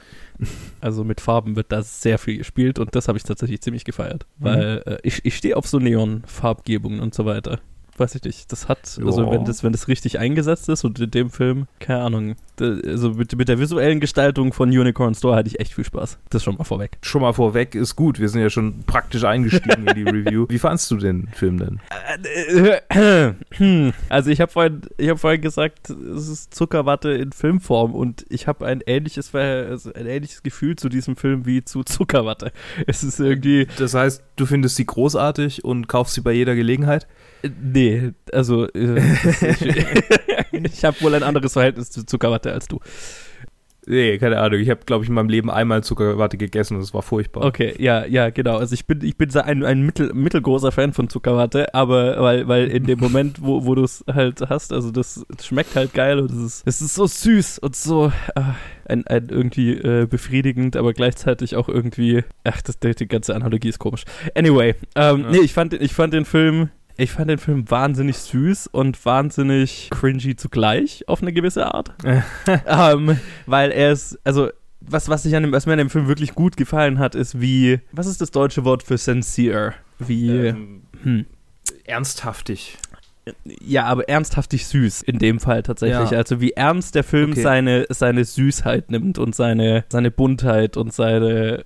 [0.81, 4.27] Also mit Farben wird da sehr viel gespielt und das habe ich tatsächlich ziemlich gefeiert.
[4.39, 4.45] Mhm.
[4.45, 7.61] Weil äh, ich, ich stehe auf so Neon-Farbgebungen und so weiter.
[7.97, 8.51] Weiß ich nicht.
[8.51, 9.07] Das hat, Ja.
[9.07, 13.11] also wenn das, wenn das richtig eingesetzt ist und in dem Film, keine Ahnung, also
[13.11, 16.19] mit, mit der visuellen Gestaltung von Unicorn Store hatte ich echt viel Spaß.
[16.31, 16.99] Das schon mal vorweg.
[17.03, 20.47] Schon mal vorweg ist gut, wir sind ja schon praktisch eingestiegen in die Review.
[20.49, 21.81] Wie fandst du den Film denn?
[24.09, 28.47] Also ich habe vorhin, ich habe vorhin gesagt, es ist Zuckerwatte in Filmform und ich
[28.47, 32.53] habe ein ähnliches, also ein ähnliches Gefühl zu diesem Film wie zu Zuckerwatte.
[32.87, 37.07] Es ist irgendwie, Das heißt, du findest sie großartig und kaufst sie bei jeder Gelegenheit?
[37.63, 39.01] Nee, also äh,
[40.53, 42.81] ich, habe wohl ein anderes Verhältnis zu Zuckerwatte als du.
[43.87, 44.61] Nee, keine Ahnung.
[44.61, 47.45] Ich habe, glaube ich, in meinem Leben einmal Zuckerwatte gegessen und es war furchtbar.
[47.45, 48.57] Okay, ja, ja, genau.
[48.57, 52.69] Also ich bin, ich bin ein, ein mittel, mittelgroßer Fan von Zuckerwatte, aber weil, weil
[52.69, 56.31] in dem Moment, wo, wo du es halt hast, also das schmeckt halt geil und
[56.31, 58.43] es ist, es ist so süß und so äh,
[58.87, 63.79] ein, ein irgendwie äh, befriedigend, aber gleichzeitig auch irgendwie, ach, das, die, ganze Analogie ist
[63.79, 64.05] komisch.
[64.35, 65.31] Anyway, ähm, Ja.
[65.31, 69.89] nee, ich fand, ich fand den Film ich fand den Film wahnsinnig süß und wahnsinnig
[69.91, 71.93] cringy zugleich auf eine gewisse Art.
[72.67, 76.09] ähm, weil er ist, also was, was, ich an dem, was mir an dem Film
[76.09, 79.75] wirklich gut gefallen hat, ist wie, was ist das deutsche Wort für sincere?
[79.99, 81.27] Wie, Ähm, hm.
[81.85, 82.79] ernsthaftig.
[83.45, 86.11] ja, aber ernsthaftig süß in dem Fall tatsächlich.
[86.11, 86.19] Ja.
[86.19, 87.43] Also wie ernst der Film Okay.
[87.43, 91.65] seine, seine Süßheit nimmt und seine, seine Buntheit und seine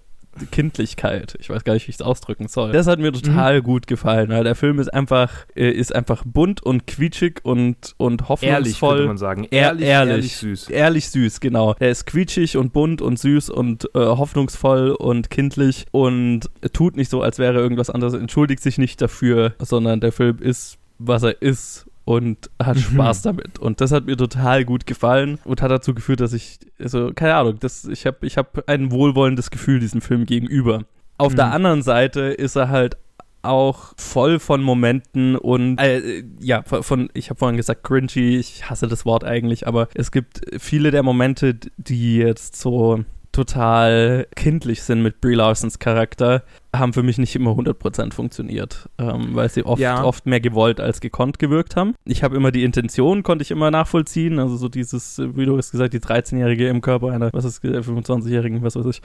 [0.53, 1.37] Kindlichkeit.
[1.41, 2.73] Ich weiß gar nicht, wie ich es ausdrücken soll.
[2.73, 4.29] Das hat mir total gut gefallen.
[4.31, 8.49] Weil der Film ist einfach, äh, ist einfach bunt und quietschig und, und hoffnungsvoll.
[8.49, 9.45] Ehrlich, könnte man sagen.
[9.51, 10.13] Ehr- Ehrlich, ehrlich.
[10.15, 10.69] ehrlich süß.
[10.71, 11.75] Ehrlich süß, genau.
[11.79, 17.11] Er ist quietschig und bunt und süß und äh, hoffnungsvoll und kindlich und tut nicht
[17.11, 21.41] so, als wäre irgendwas anderes, entschuldigt sich nicht dafür, sondern der Film ist, was er
[21.43, 22.81] ist und hat Mhm.
[22.81, 23.59] Spaß damit.
[23.59, 27.35] Und das hat mir total gut gefallen und hat dazu geführt, dass ich, also, keine
[27.35, 30.85] Ahnung, das, ich habe ich hab ein wohlwollendes Gefühl diesem Film gegenüber.
[31.19, 31.53] Auf der Mhm.
[31.53, 32.97] anderen Seite ist er halt
[33.43, 38.69] auch voll von Momenten und äh, ja, von, von ich habe vorhin gesagt cringy, ich
[38.71, 44.83] hasse das Wort eigentlich, aber es gibt viele der Momente, die jetzt so total kindlich
[44.83, 46.43] sind mit Brie Larsons Charakter,
[46.75, 50.05] haben für mich nicht immer 100% funktioniert, ähm, weil sie oft, Ja.
[50.05, 51.95] oft mehr gewollt als gekonnt gewirkt haben.
[52.05, 55.57] Ich habe immer die Intention, konnte ich immer nachvollziehen, also so dieses, äh, wie du
[55.57, 59.01] hast gesagt, die 13-Jährige im Körper einer, was ist, äh, 25-Jährigen, was weiß ich.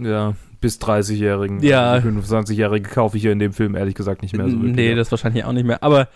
[0.00, 1.60] Ja, bis 30-Jährigen.
[1.62, 2.00] Ja.
[2.00, 4.74] Die 25-Jährige kaufe ich hier in dem Film ehrlich gesagt nicht mehr so wirklich.
[4.74, 6.08] nee, das wahrscheinlich auch nicht mehr, aber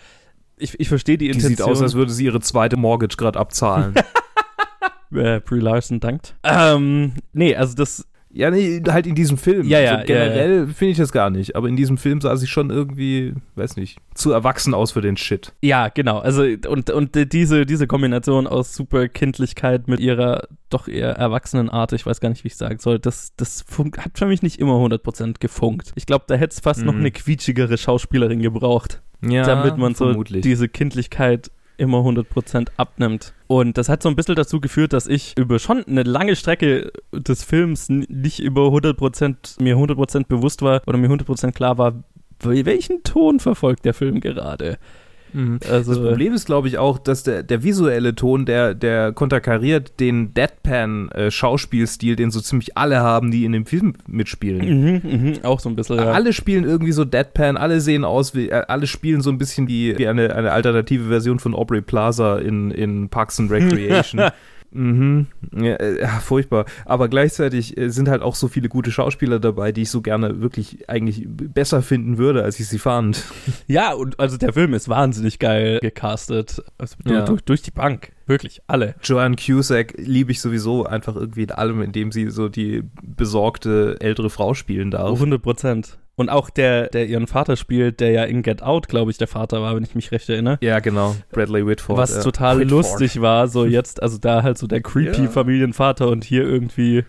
[0.57, 1.57] ich, ich verstehe die die Intention.
[1.57, 3.93] sieht aus, als würde sie ihre zweite Mortgage gerade abzahlen.
[5.13, 6.35] äh, Brie Larson dankt.
[6.43, 9.67] Ähm, nee, also das, ja, nee, halt in diesem Film.
[9.67, 11.55] Ja, ja, Also generell finde ich das gar nicht.
[11.55, 15.17] Aber in diesem Film sah sie schon irgendwie, weiß nicht, zu erwachsen aus für den
[15.17, 15.53] Shit.
[15.61, 20.87] ja, genau, also und, und die- diese, diese Kombination aus super Kindlichkeit mit ihrer doch
[20.87, 23.65] eher erwachsenen Art, ich weiß gar nicht, wie ich sagen soll, das, das
[23.97, 25.93] hat für mich nicht immer 100% gefunkt.
[25.95, 26.99] Ich glaube, da hätte es fast noch Mhm.
[26.99, 30.41] eine quietschigere Schauspielerin gebraucht, Ja, damit man so vermutlich.
[30.41, 33.33] diese Kindlichkeit immer 100% abnimmt.
[33.47, 36.91] Und das hat so ein bisschen dazu geführt, dass ich über schon eine lange Strecke
[37.13, 42.03] des Films nicht über 100% mir 100% bewusst war oder mir 100% klar war,
[42.41, 44.77] wel- welchen Ton verfolgt der Film gerade.
[45.33, 45.59] Mhm.
[45.69, 49.99] Also, Das Problem ist, glaube ich, auch, dass der, der visuelle Ton, der, der konterkariert
[49.99, 54.81] den Deadpan-Schauspielstil, den so ziemlich alle haben, die in dem Film mitspielen.
[54.81, 55.97] Mhm, mhm, auch so ein bisschen.
[55.97, 56.11] Ja.
[56.11, 59.67] Alle spielen irgendwie so Deadpan, alle sehen aus wie, äh, alle spielen so ein bisschen
[59.67, 64.21] wie, wie eine, eine alternative Version von Aubrey Plaza in, in Parks and Recreation.
[64.71, 65.27] Mhm.
[65.55, 66.65] Ja, äh, ja, furchtbar.
[66.85, 70.41] Aber gleichzeitig äh, sind halt auch so viele gute Schauspieler dabei, die ich so gerne
[70.41, 73.23] wirklich eigentlich besser finden würde, als ich sie fand.
[73.67, 76.61] ja, und also der Film ist wahnsinnig geil gecastet.
[76.77, 77.25] Also Ja.
[77.25, 78.11] durch, durch die Bank.
[78.25, 78.95] Wirklich, alle.
[79.01, 84.29] Joanne Cusack liebe ich sowieso einfach irgendwie in allem, indem sie so die besorgte ältere
[84.29, 85.13] Frau spielen darf.
[85.13, 85.97] 100 Prozent.
[86.19, 89.27] Und auch der, der ihren Vater spielt, der ja in Get Out, glaube ich, der
[89.27, 90.57] Vater war, wenn ich mich recht erinnere.
[90.61, 91.15] Ja, genau.
[91.31, 91.95] Bradley Whitford.
[91.95, 92.23] was ja.
[92.23, 92.71] total Whitford.
[92.71, 95.29] lustig war, so jetzt, also da halt so der creepy Ja.
[95.29, 97.05] Familienvater und hier irgendwie,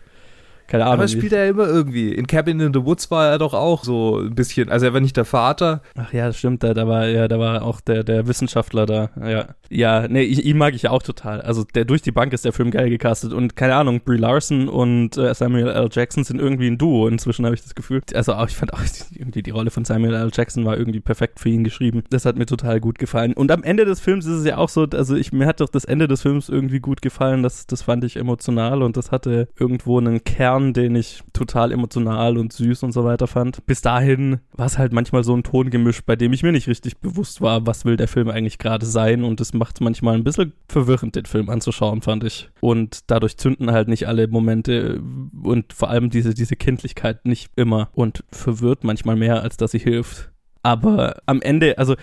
[0.68, 1.00] keine Ahnung.
[1.00, 2.14] Aber spielt er ja immer irgendwie.
[2.14, 5.00] In Cabin in the Woods war er doch auch so ein bisschen, also er war
[5.00, 5.82] nicht der Vater.
[5.96, 9.10] Ach ja, das stimmt, da, da war ja, da war auch der, der Wissenschaftler da.
[9.20, 11.40] Ja, ja, nee, ich, ihn mag ich auch total.
[11.40, 14.68] Also der durch die Bank ist der Film geil gecastet und keine Ahnung, Brie Larson
[14.68, 15.88] und äh, Samuel L.
[15.90, 17.08] Jackson sind irgendwie ein Duo.
[17.08, 18.00] Inzwischen habe ich das Gefühl.
[18.14, 18.80] Also auch, ich fand auch
[19.14, 20.30] irgendwie die Rolle von Samuel L.
[20.32, 22.02] Jackson war irgendwie perfekt für ihn geschrieben.
[22.10, 23.32] Das hat mir total gut gefallen.
[23.34, 25.68] Und am Ende des Films ist es ja auch so, also ich mir hat doch
[25.68, 27.42] das Ende des Films irgendwie gut gefallen.
[27.42, 32.38] Das, das fand ich emotional und das hatte irgendwo einen Kern, den ich total emotional
[32.38, 33.64] und süß und so weiter fand.
[33.66, 36.98] Bis dahin war es halt manchmal so ein Tongemisch, bei dem ich mir nicht richtig
[36.98, 40.52] bewusst war, was will der Film eigentlich gerade sein und es macht manchmal ein bisschen
[40.68, 42.50] verwirrend, den Film anzuschauen, fand ich.
[42.60, 45.00] Und dadurch zünden halt nicht alle Momente
[45.42, 49.78] und vor allem diese, diese Kindlichkeit nicht immer und verwirrt manchmal mehr, als dass sie
[49.78, 50.30] hilft.
[50.62, 51.94] Aber am Ende, also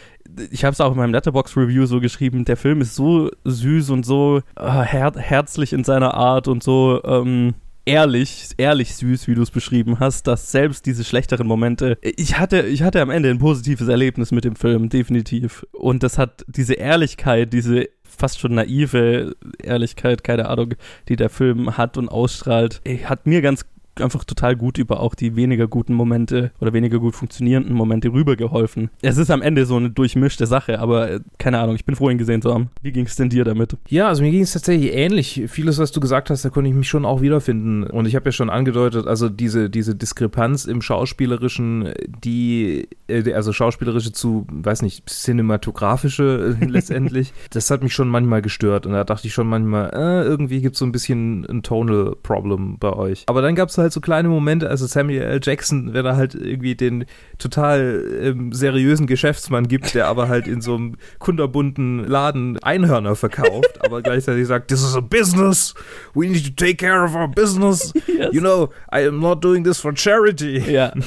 [0.49, 4.05] ich habe es auch in meinem Letterbox-Review so geschrieben, der Film ist so süß und
[4.05, 7.53] so äh, her herzlich in seiner Art und so, ähm,
[7.85, 12.63] ehrlich, ehrlich süß, wie du es beschrieben hast, dass selbst diese schlechteren Momente, ich hatte,
[12.63, 15.65] ich hatte am Ende ein positives Erlebnis mit dem Film, definitiv.
[15.71, 20.75] Und das hat diese Ehrlichkeit, diese fast schon naive Ehrlichkeit, keine Ahnung,
[21.09, 23.65] die der Film hat und ausstrahlt, hat mir ganz
[24.01, 28.89] einfach total gut über auch die weniger guten Momente oder weniger gut funktionierenden Momente rübergeholfen.
[29.01, 32.09] Es ist am Ende so eine durchmischte Sache, aber äh, keine Ahnung, ich bin froh,
[32.09, 32.69] ihn gesehen zu haben.
[32.81, 33.77] Wie ging es denn dir damit?
[33.87, 35.43] Ja, also mir ging es tatsächlich ähnlich.
[35.47, 37.83] Vieles, was du gesagt hast, da konnte ich mich schon auch wiederfinden.
[37.83, 43.53] Und ich habe ja schon angedeutet, also diese, diese Diskrepanz im Schauspielerischen, die, äh, also
[43.53, 48.85] schauspielerische zu, weiß nicht, cinematografische äh, letztendlich, das hat mich schon manchmal gestört.
[48.85, 52.15] Und da dachte ich schon manchmal, äh, irgendwie gibt es so ein bisschen ein Tonal
[52.23, 53.23] Problem bei euch.
[53.27, 55.39] Aber dann gab es halt so kleine Momente, also Samuel L.
[55.43, 57.05] Jackson, wenn er halt irgendwie den
[57.37, 63.79] total ähm, seriösen Geschäftsmann gibt, der aber halt in so einem kunderbunten Laden Einhörner verkauft,
[63.83, 65.73] aber gleichzeitig sagt, this is a business,
[66.13, 68.29] we need to take care of our business, Yes.
[68.33, 70.57] you know, I am not doing this for charity.
[70.71, 70.93] Ja.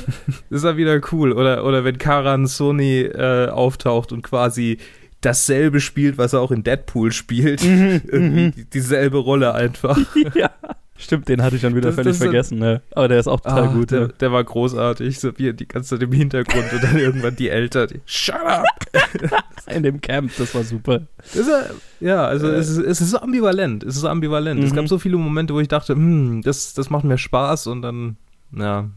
[0.51, 1.33] Das ist ja wieder cool.
[1.33, 4.79] Oder, oder wenn Karan Sony äh, auftaucht und quasi
[5.21, 7.63] dasselbe spielt, was er auch in Deadpool spielt.
[7.65, 9.99] Irgendwie die- dieselbe Rolle einfach.
[10.35, 10.51] ja.
[11.01, 12.83] Stimmt, den hatte ich schon wieder Das- völlig das vergessen, ne?
[12.93, 13.93] Aber der ist auch total Ah, gut.
[13.93, 14.07] der, ja.
[14.09, 15.21] der war großartig.
[15.21, 17.89] So wie die ganze Zeit im Hintergrund und dann irgendwann die Eltern.
[17.89, 18.65] Die, Shut up!
[19.75, 21.03] In dem Camp, das war super.
[21.19, 21.51] Das ist
[22.01, 23.85] ja, also es, ist, es ist so ambivalent.
[23.85, 24.63] Es ist ambivalent.
[24.65, 24.77] Es Mhm.
[24.77, 28.17] gab so viele Momente, wo ich dachte, hm, das, das macht mir Spaß und dann,
[28.57, 28.89] ja,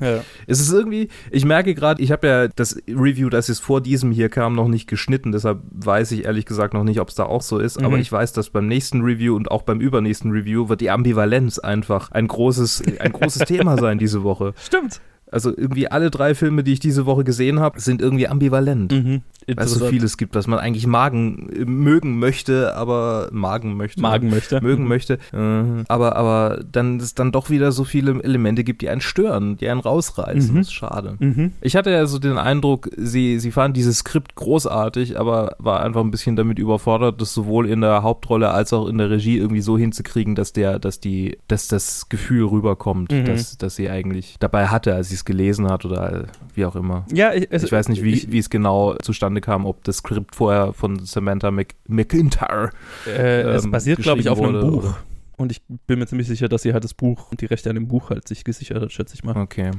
[0.00, 0.22] Ja.
[0.46, 4.12] Es ist irgendwie, ich merke gerade, ich habe ja das Review, das jetzt vor diesem
[4.12, 7.24] hier kam, noch nicht geschnitten, deshalb weiß ich ehrlich gesagt noch nicht, ob es da
[7.24, 8.02] auch so ist, aber Mhm.
[8.02, 12.10] ich weiß, dass beim nächsten Review und auch beim übernächsten Review wird die Ambivalenz einfach
[12.12, 14.52] ein großes, ein großes Thema sein diese Woche.
[14.62, 15.00] Stimmt.
[15.30, 18.92] Also irgendwie alle drei Filme, die ich diese Woche gesehen habe, sind irgendwie ambivalent.
[18.92, 19.22] Mhm.
[19.56, 24.02] Weil es so vieles gibt, was man eigentlich magen, äh, mögen möchte, aber magen möchte.
[24.02, 24.60] Magen möchte.
[24.60, 25.14] Mögen möchte.
[25.32, 29.56] Äh, aber, aber dann es dann doch wieder so viele Elemente gibt, die einen stören,
[29.56, 30.52] die einen rausreißen.
[30.52, 30.58] Mhm.
[30.58, 31.16] Das ist schade.
[31.18, 31.52] Mhm.
[31.62, 36.02] Ich hatte ja so den Eindruck, sie, sie fanden dieses Skript großartig, aber war einfach
[36.02, 39.62] ein bisschen damit überfordert, das sowohl in der Hauptrolle als auch in der Regie irgendwie
[39.62, 43.24] so hinzukriegen, dass der, dass die, dass das Gefühl rüberkommt, Mhm.
[43.24, 47.04] dass, dass sie eigentlich dabei hatte, als sie es gelesen hat oder wie auch immer.
[47.12, 49.98] Ja, ich, es, Ich weiß nicht, wie, ich, wie es genau zustande kam, ob das
[49.98, 52.70] Skript vorher von Samantha Mc, McIntyre.
[53.06, 54.82] äh, es ähm, basiert, glaube ich, auf einem Buch.
[54.84, 54.94] wurde,
[55.36, 57.74] Und ich bin mir ziemlich sicher, dass sie halt das Buch und die Rechte an
[57.76, 59.36] dem Buch halt sich gesichert hat, schätze ich mal.
[59.36, 59.70] Okay.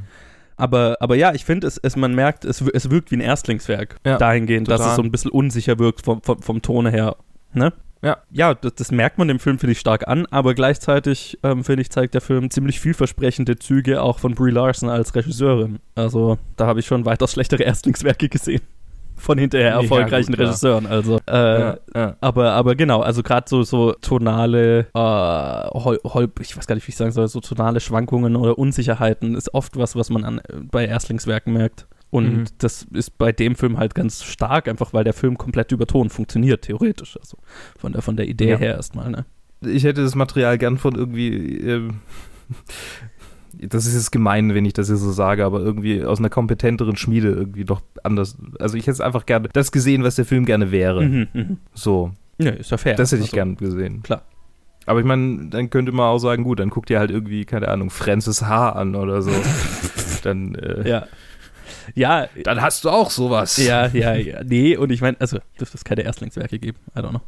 [0.57, 3.95] Aber, aber ja, ich finde, es, es, man merkt, es, es wirkt wie ein Erstlingswerk.
[4.05, 4.91] Ja, dahingehend, dass total.
[4.91, 7.15] es so ein bisschen unsicher wirkt vom, vom, vom Tone her.
[7.53, 7.71] Ne?
[8.01, 8.17] Ja.
[8.31, 11.81] Ja, das, das merkt man dem Film, finde ich, stark an, aber gleichzeitig, ähm, finde
[11.81, 15.79] ich, zeigt der Film ziemlich vielversprechende Züge auch von Brie Larson als Regisseurin.
[15.95, 18.61] Also, da habe ich schon weitaus schlechtere Erstlingswerke gesehen.
[19.19, 20.47] Von hinterher Ja, erfolgreichen gut, klar.
[20.47, 20.85] Regisseuren.
[20.87, 22.15] Also, äh, ja, ja.
[22.21, 26.87] aber, aber genau, also gerade so, so tonale, äh, hol, hol, ich weiß gar nicht,
[26.87, 30.41] wie ich sagen soll, so tonale Schwankungen oder Unsicherheiten ist oft was, was man an,
[30.71, 31.85] bei Erstlingswerken merkt.
[32.11, 32.43] Und Mhm.
[32.57, 36.63] das ist bei dem Film halt ganz stark, einfach weil der Film komplett übertont funktioniert,
[36.63, 37.17] theoretisch.
[37.19, 37.37] Also
[37.77, 38.57] von der, von der Idee Ja.
[38.57, 39.25] her erstmal, ne?
[39.61, 41.57] Ich hätte das Material gern von irgendwie.
[41.59, 41.99] Ähm,
[43.67, 46.95] das ist jetzt gemein, wenn ich das jetzt so sage, aber irgendwie aus einer kompetenteren
[46.95, 48.37] Schmiede irgendwie doch anders.
[48.59, 51.03] Also ich hätte es einfach gerne das gesehen, was der Film gerne wäre.
[51.05, 51.57] Mhm, mhm.
[51.73, 52.95] So, Ja, ist ja fair.
[52.95, 54.01] das hätte ich Also, gern gesehen.
[54.03, 54.21] Klar.
[54.85, 57.67] Aber ich meine, dann könnte man auch sagen, gut, dann guckt ihr halt irgendwie, keine
[57.67, 58.69] Ahnung, Francis H.
[58.71, 59.31] an oder so.
[60.23, 61.05] dann, äh, Ja.
[61.95, 63.57] Ja, dann hast du auch sowas.
[63.57, 64.43] ja, ja, ja.
[64.43, 66.77] Nee, und ich meine, also dürfte es keine Erstlingswerke geben.
[66.95, 67.21] I don't know.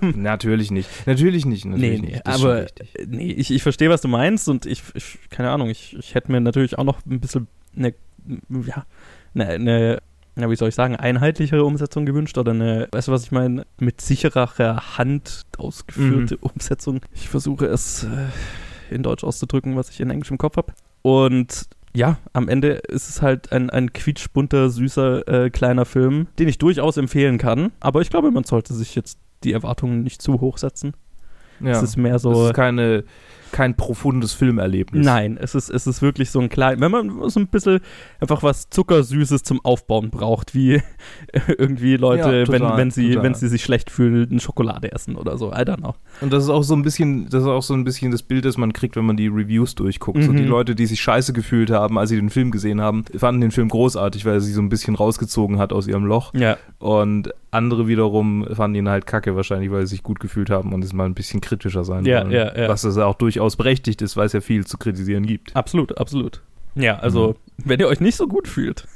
[0.16, 0.88] Natürlich nicht.
[1.06, 1.64] Natürlich nicht.
[1.64, 2.26] Natürlich nee, nee, nicht.
[2.26, 2.66] Aber
[3.06, 6.30] nee, ich, ich verstehe, was du meinst und ich, ich keine Ahnung, ich, ich hätte
[6.30, 7.94] mir natürlich auch noch ein bisschen eine,
[8.66, 8.84] ja,
[9.34, 9.98] eine, eine
[10.34, 13.66] na, wie soll ich sagen, einheitlichere Umsetzung gewünscht oder eine, weißt du, was ich meine,
[13.78, 17.00] mit sicherer Hand ausgeführte Umsetzung.
[17.14, 20.72] Ich versuche es äh, in Deutsch auszudrücken, was ich in Englisch im Kopf habe.
[21.02, 26.48] Und ja, am Ende ist es halt ein, ein quietschbunter, süßer, äh, kleiner Film, den
[26.48, 27.72] ich durchaus empfehlen kann.
[27.80, 30.94] Aber ich glaube, man sollte sich jetzt die Erwartungen nicht zu hoch setzen.
[31.60, 31.72] Ja.
[31.72, 32.46] Es ist mehr so.
[32.46, 33.04] ist keine,
[33.52, 35.04] kein profundes Filmerlebnis.
[35.06, 37.80] Nein, es ist, es ist wirklich so ein klein, wenn man so ein bisschen
[38.20, 40.82] einfach was Zuckersüßes zum Aufbauen braucht, wie
[41.58, 43.22] irgendwie Leute, Ja, total, wenn, wenn, sie, total.
[43.24, 45.50] wenn sie sich schlecht fühlen, Schokolade essen oder so.
[45.52, 45.94] I don't know.
[46.20, 48.44] Und das ist auch so ein bisschen, das ist auch so ein bisschen das Bild,
[48.44, 50.22] das man kriegt, wenn man die Reviews durchguckt.
[50.22, 50.36] So Mhm.
[50.38, 53.50] die Leute, die sich scheiße gefühlt haben, als sie den Film gesehen haben, fanden den
[53.50, 56.32] Film großartig, weil er sie so ein bisschen rausgezogen hat aus ihrem Loch.
[56.34, 56.56] Ja.
[56.78, 60.82] Und andere wiederum fanden ihn halt kacke, wahrscheinlich, weil sie sich gut gefühlt haben und
[60.82, 62.30] es mal ein bisschen kritischer sein Ja, wollen.
[62.32, 62.68] ja, ja.
[62.68, 65.54] Was es auch durchaus berechtigt ist, weil es ja viel zu kritisieren gibt.
[65.56, 66.42] Absolut, absolut.
[66.74, 68.86] Ja, also, wenn ihr euch nicht so gut fühlt,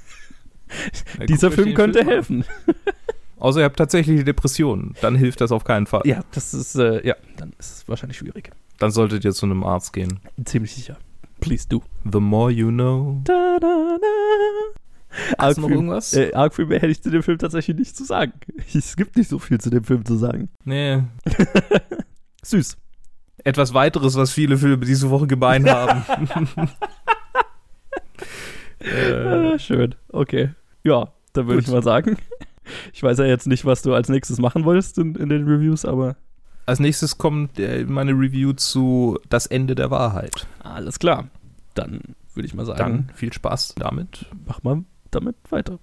[1.18, 2.06] Ja, dieser Film könnte an.
[2.06, 2.44] helfen.
[3.38, 6.02] Außer ihr habt tatsächlich Depressionen, dann hilft das auf keinen Fall.
[6.06, 8.50] Ja, das ist, äh, ja, dann ist es wahrscheinlich schwierig.
[8.78, 10.20] dann solltet ihr zu einem Arzt gehen.
[10.44, 10.96] Ziemlich sicher.
[11.40, 11.82] Please do.
[12.10, 13.20] The more you know.
[13.24, 15.36] Da, da, da.
[15.38, 16.12] Hast du noch irgendwas?
[16.14, 18.32] Äh, arg viel mehr hätte ich zu dem Film tatsächlich nicht zu sagen.
[18.74, 20.48] Es gibt nicht so viel zu dem Film zu sagen.
[20.64, 21.02] Nee.
[22.42, 22.76] Süß.
[23.44, 26.02] Etwas weiteres, was viele Filme diese Woche gemein haben.
[28.80, 29.94] äh, schön.
[30.10, 30.50] Okay.
[30.84, 32.16] Ja, dann würde ich mal sagen.
[32.92, 35.84] Ich weiß ja jetzt nicht, was du als nächstes machen wolltest in, in den Reviews,
[35.84, 36.16] aber
[36.66, 40.46] als nächstes kommt äh, meine Review zu Das Ende der Wahrheit.
[40.64, 41.28] alles klar.
[41.74, 42.00] Dann
[42.34, 44.26] würde ich mal sagen, Dann viel Spaß damit.
[44.46, 45.78] mach mal damit weiter.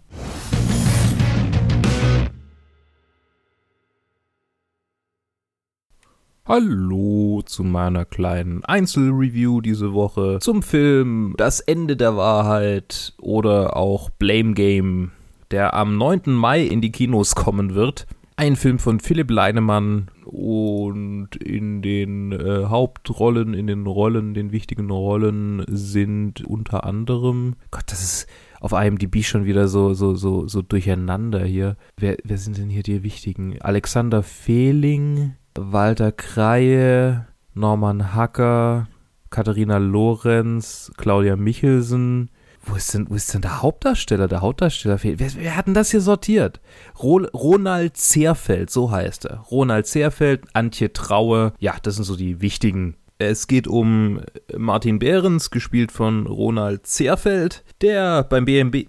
[6.46, 14.10] Hallo zu meiner kleinen Einzelreview diese Woche zum Film Das Ende der Wahrheit oder auch
[14.10, 15.14] Blame Game,
[15.52, 16.24] der am 9.
[16.26, 18.08] Mai in die Kinos kommen wird.
[18.36, 24.90] Ein Film von Philipp Leinemann und in den äh, Hauptrollen, in den Rollen, den wichtigen
[24.90, 28.28] Rollen sind unter anderem, Gott, das ist
[28.60, 31.78] auf IMDb schon wieder so, so, so, so durcheinander hier.
[31.96, 33.62] Wer, wer sind denn hier die wichtigen?
[33.62, 38.88] Alexander Fehling, Walter Kreie, Norman Hacker,
[39.30, 42.30] Katharina Lorenz, Claudia Michelsen.
[42.66, 44.28] Wo ist denn, wo ist denn der Hauptdarsteller?
[44.28, 45.20] Der Hauptdarsteller fehlt.
[45.20, 46.62] Wer, wer hat denn das hier sortiert?
[47.02, 49.40] Ro Ronald Zerfeld, so heißt er.
[49.40, 51.54] Ronald Zerfeld, Antje Traue.
[51.60, 52.96] Ja, das sind so die wichtigen.
[53.18, 54.22] Es geht um
[54.56, 58.86] Martin Behrens, gespielt von Ronald Zerfeld, der beim BNB,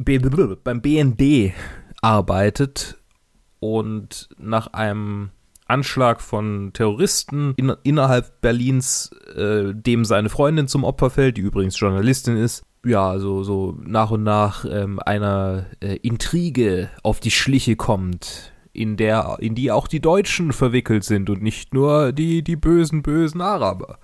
[0.63, 1.53] beim BND
[2.01, 2.99] arbeitet
[3.61, 5.31] und nach einem
[5.67, 11.79] Anschlag von Terroristen in, innerhalb Berlins, äh, dem seine Freundin zum Opfer fällt, die übrigens
[11.79, 17.77] Journalistin ist, ja, so, so nach und nach ähm, einer äh, Intrige auf die Schliche
[17.77, 22.57] kommt, in der, in die auch die Deutschen verwickelt sind und nicht nur die, die
[22.57, 23.99] bösen, bösen Araber.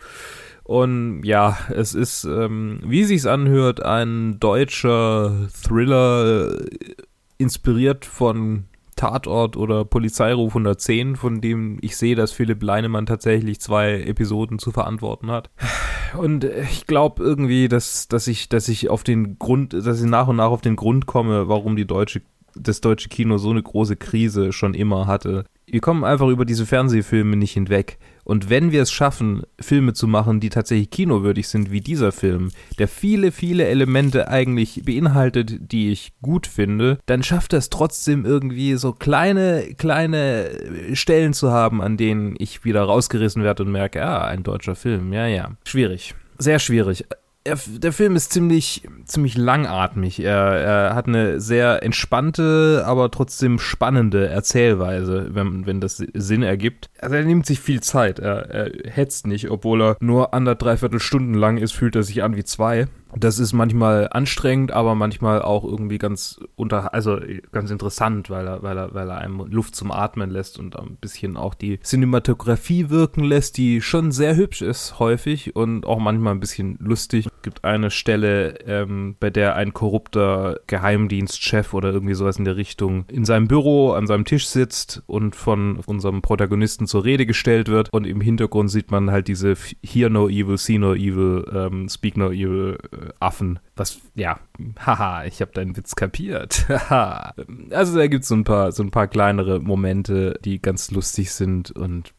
[0.63, 6.67] Und ja, es ist, ähm, wie sich's anhört, ein deutscher Thriller, äh,
[7.39, 8.65] inspiriert von
[9.01, 14.73] Tatort oder Polizeiruf 110, von dem ich sehe, dass Philipp Leinemann tatsächlich zwei Episoden zu
[14.73, 15.49] verantworten hat.
[16.19, 20.07] Und äh, ich glaube irgendwie, dass, dass ich, dass ich auf den Grund, dass ich
[20.07, 22.21] nach und nach auf den Grund komme, warum die deutsche,
[22.55, 25.47] das deutsche Kino so eine große Krise schon immer hatte.
[25.65, 27.99] Wir kommen einfach über diese Fernsehfilme nicht hinweg.
[28.31, 32.53] Und wenn wir es schaffen, Filme zu machen, die tatsächlich kinowürdig sind, wie dieser Film,
[32.79, 38.75] der viele, viele Elemente eigentlich beinhaltet, die ich gut finde, dann schafft es trotzdem irgendwie
[38.77, 40.49] so kleine, kleine
[40.93, 45.13] Stellen zu haben, an denen ich wieder rausgerissen werde und merke, ah, ein deutscher Film,
[45.13, 45.51] ja, ja.
[45.65, 46.15] Schwierig.
[46.39, 47.07] Sehr schwierig.
[47.43, 50.21] Er, der Film ist ziemlich, ziemlich langatmig.
[50.21, 56.91] Er, er hat eine sehr entspannte, aber trotzdem spannende Erzählweise, wenn, wenn das Sinn ergibt.
[56.99, 58.19] Also er nimmt sich viel Zeit.
[58.19, 62.23] Er, er hetzt nicht, obwohl er nur ander dreiviertel Stunden lang ist, fühlt er sich
[62.23, 62.89] an wie zwei.
[63.17, 67.19] Das ist manchmal anstrengend, aber manchmal auch irgendwie ganz unter, also
[67.53, 70.97] ganz interessant, weil er, weil er, weil er einem Luft zum Atmen lässt und ein
[71.01, 76.35] bisschen auch die Cinematografie wirken lässt, die schon sehr hübsch ist, häufig und auch manchmal
[76.35, 77.27] ein bisschen lustig.
[77.27, 82.57] Es gibt eine Stelle, ähm, bei der ein korrupter Geheimdienstchef oder irgendwie sowas in der
[82.57, 87.69] Richtung in seinem Büro an seinem Tisch sitzt und von unserem Protagonisten zur Rede gestellt
[87.69, 91.89] wird und im Hintergrund sieht man halt diese Hear no evil, see no evil, ähm,
[91.89, 93.59] speak no evil äh, Affen.
[93.77, 94.41] Was, ja,
[94.79, 96.67] haha, ich habe deinen Witz kapiert.
[97.71, 102.13] Also da gibt so paar, so ein paar kleinere Momente, die ganz lustig sind und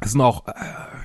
[0.00, 0.52] es sind auch, äh,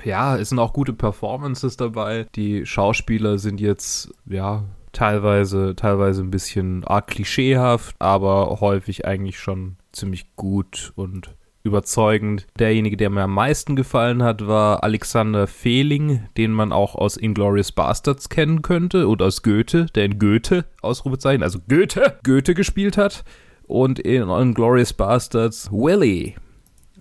[0.10, 2.28] ja, es sind auch gute Performances dabei.
[2.36, 9.78] Die Schauspieler sind jetzt, ja, teilweise, teilweise ein bisschen arg klischeehaft, aber häufig eigentlich schon
[9.92, 12.48] ziemlich gut und überzeugend.
[12.60, 17.72] Derjenige, der mir am meisten gefallen hat, war Alexander Fehling, den man auch aus Inglourious
[17.72, 23.24] Bastards kennen könnte oder aus Goethe, der in Goethe, Ausrufezeichen, also Goethe, Goethe gespielt hat.
[23.64, 26.36] Und in Inglourious Bastards Willy,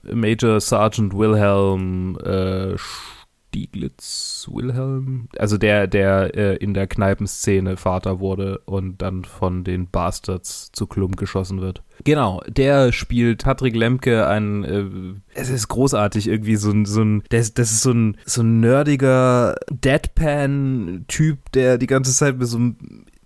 [0.02, 2.76] Major Sergeant Wilhelm äh,
[3.50, 9.88] Stieglitz Wilhelm, also der, der äh, in der Kneipenszene Vater wurde und dann von den
[9.88, 11.82] Bastards zu Klump geschossen wird.
[12.04, 14.84] Genau, der spielt Patrick Lemke, ein, äh,
[15.34, 18.60] es ist großartig irgendwie so ein, so ein, das, das ist so ein, so ein
[18.60, 22.76] nerdiger Deadpan-Typ, der die ganze Zeit mit so einem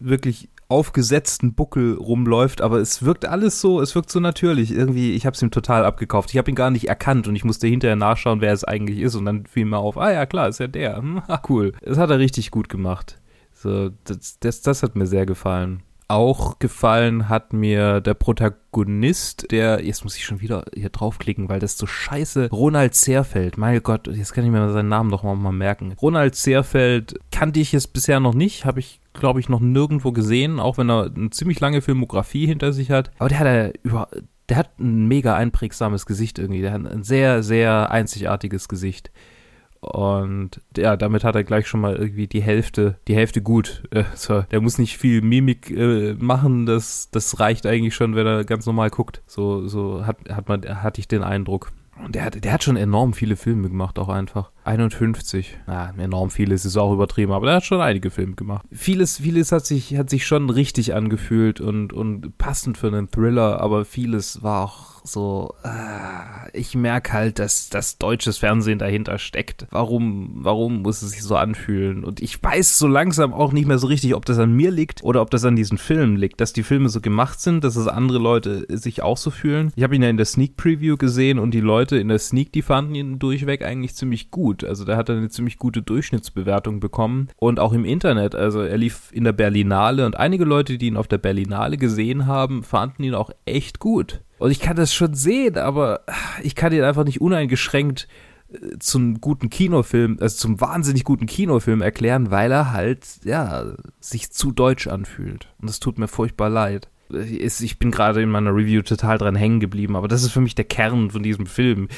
[0.00, 4.72] wirklich aufgesetzten Buckel rumläuft, aber es wirkt alles so, es wirkt so natürlich.
[4.72, 6.30] Irgendwie, ich habe es ihm total abgekauft.
[6.30, 9.14] Ich habe ihn gar nicht erkannt und ich musste hinterher nachschauen, wer es eigentlich ist
[9.14, 10.96] und dann fiel mir auf, ah ja, klar, ist ja der.
[10.96, 11.74] Hm, ah, cool.
[11.82, 13.20] Das hat er richtig gut gemacht.
[13.52, 15.84] So, das, das, das hat mir sehr gefallen.
[16.08, 21.60] Auch gefallen hat mir der Protagonist, der, jetzt muss ich schon wieder hier draufklicken, weil
[21.60, 25.52] das so scheiße, Ronald Zerfeld, mein Gott, jetzt kann ich mir seinen Namen doch mal
[25.52, 25.94] merken.
[26.02, 30.60] Ronald Zerfeld kannte ich jetzt bisher noch nicht, habe ich glaube ich, noch nirgendwo gesehen,
[30.60, 33.10] auch wenn er eine ziemlich lange Filmografie hinter sich hat.
[33.18, 34.08] Aber der hat ja über,
[34.48, 36.60] der hat ein mega einprägsames Gesicht irgendwie.
[36.60, 39.10] Der hat ein sehr, sehr einzigartiges Gesicht.
[39.80, 43.82] Und ja, damit hat er gleich schon mal irgendwie die Hälfte, die Hälfte gut.
[43.90, 48.26] Äh, so, der muss nicht viel Mimik äh, machen, das, das reicht eigentlich schon, wenn
[48.26, 49.22] er ganz normal guckt.
[49.26, 51.70] So, so hat, hat man, hatte ich den Eindruck.
[52.02, 54.50] Und der hat, der hat schon enorm viele Filme gemacht, auch einfach.
[54.64, 55.58] 51.
[55.66, 58.66] Na, enorm vieles ist auch übertrieben, aber der hat schon einige Filme gemacht.
[58.72, 63.60] Vieles, vieles hat sich, hat sich schon richtig angefühlt und, und passend für einen Thriller,
[63.60, 69.66] aber vieles war auch so, äh, ich merke halt, dass das deutsches Fernsehen dahinter steckt.
[69.70, 72.04] Warum, warum muss es sich so anfühlen?
[72.04, 75.04] Und ich weiß so langsam auch nicht mehr so richtig, ob das an mir liegt
[75.04, 77.86] oder ob das an diesen Filmen liegt, dass die Filme so gemacht sind, dass es
[77.86, 79.72] andere Leute sich auch so fühlen.
[79.76, 82.52] Ich habe ihn ja in der Sneak Preview gesehen und die Leute in der Sneak,
[82.52, 84.64] die fanden ihn durchweg eigentlich ziemlich gut.
[84.64, 88.34] Also da hat er eine ziemlich gute Durchschnittsbewertung bekommen und auch im Internet.
[88.34, 92.26] Also er lief in der Berlinale und einige Leute, die ihn auf der Berlinale gesehen
[92.26, 94.22] haben, fanden ihn auch echt gut.
[94.44, 96.02] Und ich kann das schon sehen, aber
[96.42, 98.08] ich kann ihn einfach nicht uneingeschränkt
[98.52, 104.32] äh, zum guten Kinofilm, also zum wahnsinnig guten Kinofilm erklären, weil er halt, ja, sich
[104.32, 105.48] zu deutsch anfühlt.
[105.62, 109.60] Und das tut mir furchtbar leid ich bin gerade in meiner Review total dran hängen
[109.60, 111.88] geblieben, aber das ist für mich der Kern von diesem Film.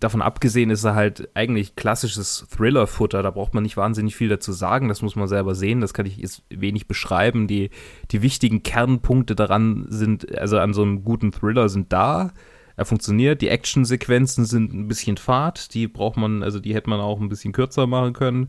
[0.00, 4.52] davon abgesehen ist er halt eigentlich klassisches Thriller-Futter, da braucht man nicht wahnsinnig viel dazu
[4.52, 7.46] sagen, das muss man selber sehen, das kann ich jetzt wenig beschreiben.
[7.46, 7.70] Die,
[8.10, 12.32] die wichtigen Kernpunkte daran sind, also an so einem guten Thriller sind da.
[12.76, 17.00] Er funktioniert, die Actionsequenzen sind ein bisschen fad, die braucht man, also die hätte man
[17.00, 18.48] auch ein bisschen kürzer machen können.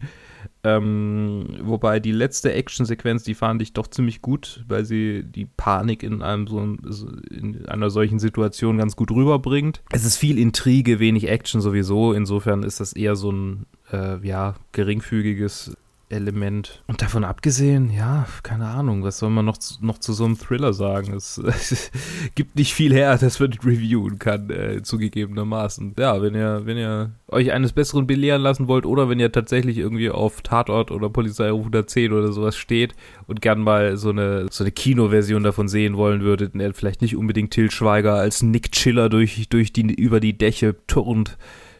[0.63, 6.03] Ähm, wobei die letzte Actionsequenz, die fand ich doch ziemlich gut, weil sie die Panik
[6.03, 6.59] in einem so
[7.29, 9.81] in einer solchen Situation ganz gut rüberbringt.
[9.91, 12.13] Es ist viel Intrige, wenig Action sowieso.
[12.13, 15.75] Insofern ist das eher so ein äh, ja geringfügiges
[16.09, 16.83] Element.
[16.87, 20.73] Und davon abgesehen, ja, keine Ahnung, was soll man noch, noch zu so einem Thriller
[20.73, 21.13] sagen?
[21.13, 21.91] Es, es
[22.35, 25.95] gibt nicht viel her, das man reviewen kann, äh, zugegebenermaßen.
[25.97, 29.77] Ja, wenn ihr, wenn ihr euch eines Besseren belehren lassen wollt oder wenn ihr tatsächlich
[29.77, 32.95] irgendwie auf Tatort oder Polizeiruf 110 oder sowas steht
[33.27, 37.15] und gern mal so eine, so eine Kinoversion davon sehen wollen würdet, ihr vielleicht nicht
[37.15, 41.37] unbedingt Till Schweiger als Nick Chiller durch, durch die, über die Dächer turnt,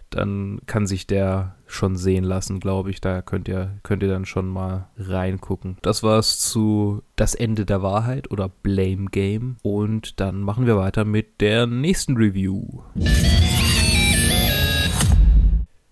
[0.10, 3.02] dann kann sich der schon sehen lassen, glaube ich.
[3.02, 5.78] Da könnt ihr, könnt ihr dann schon mal reingucken.
[5.82, 9.58] Das war's zu Das Ende der Wahrheit oder Blame Game.
[9.62, 12.82] Und dann machen wir weiter mit der nächsten Review.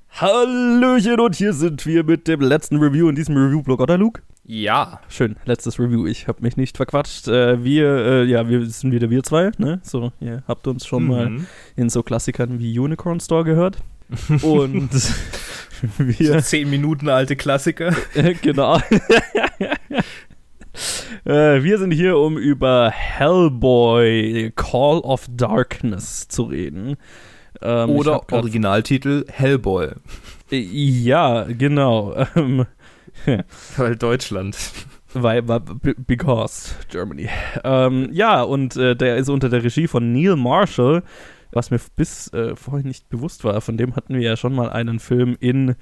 [0.09, 4.23] Hallöchen und hier sind wir mit dem letzten Review in diesem Review-Blog, oder Luke?
[4.43, 4.99] Ja.
[5.09, 6.07] Schön, letztes Review.
[6.07, 7.27] Ich habe mich nicht verquatscht.
[7.27, 9.79] Äh, wir, äh, ja, wir sind wieder wir zwei, ne?
[9.83, 11.09] So, ihr habt uns schon mhm.
[11.09, 11.31] mal
[11.75, 13.77] in so Klassikern wie Unicorn Store gehört.
[14.41, 14.89] Und
[15.97, 16.33] wir.
[16.33, 17.95] So zehn Minuten alte Klassiker.
[18.41, 18.77] genau.
[21.25, 26.97] äh, wir sind hier, um über Hellboy Call of Darkness zu reden.
[27.61, 29.89] Ähm, Oder Originaltitel Hellboy.
[30.51, 32.15] Äh, ja, genau.
[32.35, 32.65] Ähm,
[33.77, 34.57] Weil Deutschland.
[35.13, 37.29] Weil, because Germany.
[37.63, 41.01] Ähm, ja, und äh, der ist unter der Regie von Neil Marshall
[41.51, 43.61] was mir bis äh, vorhin nicht bewusst war.
[43.61, 45.75] Von dem hatten wir ja schon mal einen Film in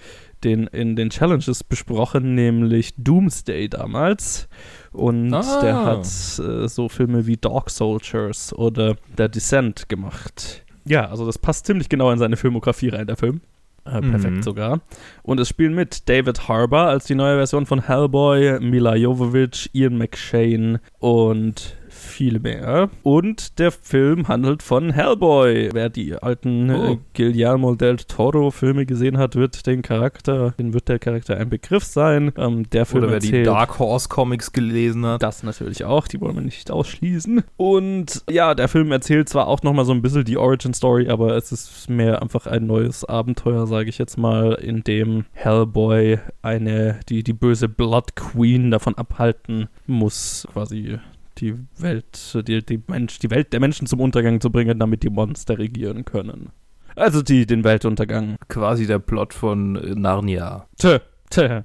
[0.44, 4.48] den, in den Challenges besprochen, nämlich Doomsday damals.
[4.92, 5.62] Und ah.
[5.62, 10.64] der hat äh, so Filme wie Dog Soldiers oder The Descent gemacht.
[10.86, 13.42] Ja, also das passt ziemlich genau in seine Filmografie rein, der Film.
[13.86, 14.42] Äh, perfekt mhm.
[14.42, 14.82] sogar.
[15.22, 19.98] Und es spielen mit David Harbour als die neue Version von Hellboy, Mila Jovovich, Ian
[19.98, 22.90] McShane und viele mehr.
[23.04, 25.70] Und der Film handelt von Hellboy.
[25.74, 26.94] Wer die alten äh, oh.
[26.94, 31.50] äh, Guillermo del Toro Filme gesehen hat, wird den Charakter, den wird der Charakter ein
[31.50, 32.32] Begriff sein.
[32.38, 35.24] Ähm, der Film Oder wer erzählt, die Dark Horse Comics gelesen hat.
[35.24, 37.44] Das natürlich auch, die wollen wir nicht ausschließen.
[37.58, 41.36] Und ja, der Film erzählt zwar auch nochmal so ein bisschen die Origin Story, aber
[41.36, 47.00] es ist mehr einfach ein neues Abenteuer, sage ich jetzt mal, in dem Hellboy eine,
[47.10, 51.00] die, die böse Blood Queen davon abhalten muss, quasi
[51.38, 55.10] die Welt, die, die, Mensch, die Welt der Menschen zum Untergang zu bringen, damit die
[55.10, 56.52] Monster regieren können.
[56.96, 58.38] Also die, den Weltuntergang.
[58.48, 60.68] Quasi der Plot von Narnia.
[60.78, 61.62] Tö, tö.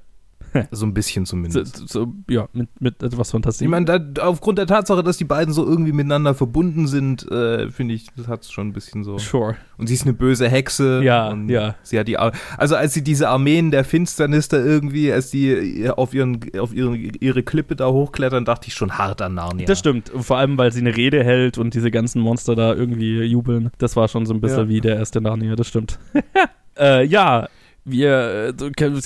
[0.70, 1.88] So ein bisschen So, zumindest.
[1.88, 3.64] so, ja, mit, mit etwas Fantasie.
[3.64, 7.70] Ich meine, da, aufgrund der Tatsache, dass die beiden so irgendwie miteinander verbunden sind, äh,
[7.70, 9.18] finde ich, das hat schon ein bisschen so.
[9.18, 9.56] sure.
[9.78, 11.02] Und sie ist eine böse Hexe.
[11.02, 11.74] Ja, und ja.
[11.82, 15.88] Sie hat die, Ar- also als sie diese Armeen der Finsternis da irgendwie, als die
[15.90, 19.66] auf ihren, auf ihren, ihre Klippe da hochklettern, dachte ich schon hart an Narnia.
[19.66, 20.10] Das stimmt.
[20.14, 23.70] Vor allem, weil sie eine Rede hält und diese ganzen Monster da irgendwie jubeln.
[23.78, 24.68] Das war schon so ein bisschen Ja.
[24.68, 25.98] wie der erste Narnia, das stimmt.
[26.78, 27.48] äh, ja,
[27.90, 29.00] wir, äh, ke-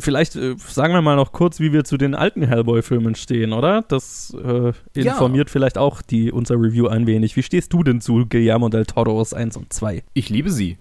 [0.00, 3.82] vielleicht äh, sagen wir mal noch kurz, wie wir zu den alten Hellboy-Filmen stehen, oder?
[3.88, 5.12] Das äh, Ja.
[5.12, 7.36] informiert vielleicht auch die, unser Review ein wenig.
[7.36, 10.02] Wie stehst du denn zu Guillermo del Toros 1 und 2?
[10.14, 10.78] Ich liebe sie.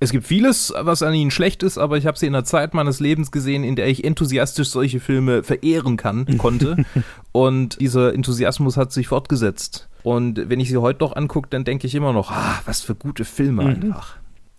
[0.00, 2.72] Es gibt vieles, was an ihnen schlecht ist, aber ich habe sie in einer Zeit
[2.72, 6.84] meines Lebens gesehen, in der ich enthusiastisch solche Filme verehren kann, konnte.
[7.32, 9.88] Und dieser Enthusiasmus hat sich fortgesetzt.
[10.04, 12.94] Und wenn ich sie heute noch angucke, dann denke ich immer noch, ah, was für
[12.94, 13.68] gute Filme Mhm.
[13.70, 14.16] einfach.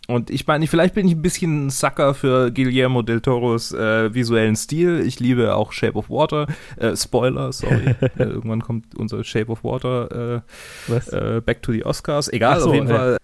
[0.09, 4.11] Und ich meine, vielleicht bin ich ein bisschen ein Sucker für Guillermo del Toros äh,
[4.11, 5.01] visuellen Stil.
[5.05, 6.47] Ich liebe auch Shape of Water.
[6.77, 7.93] Äh, Spoiler, sorry.
[8.01, 10.41] äh, irgendwann kommt unser Shape of Water
[10.89, 12.27] äh, äh, Back to the Oscars.
[12.33, 12.87] Egal, so, auf jeden.
[12.87, 13.17] Fall.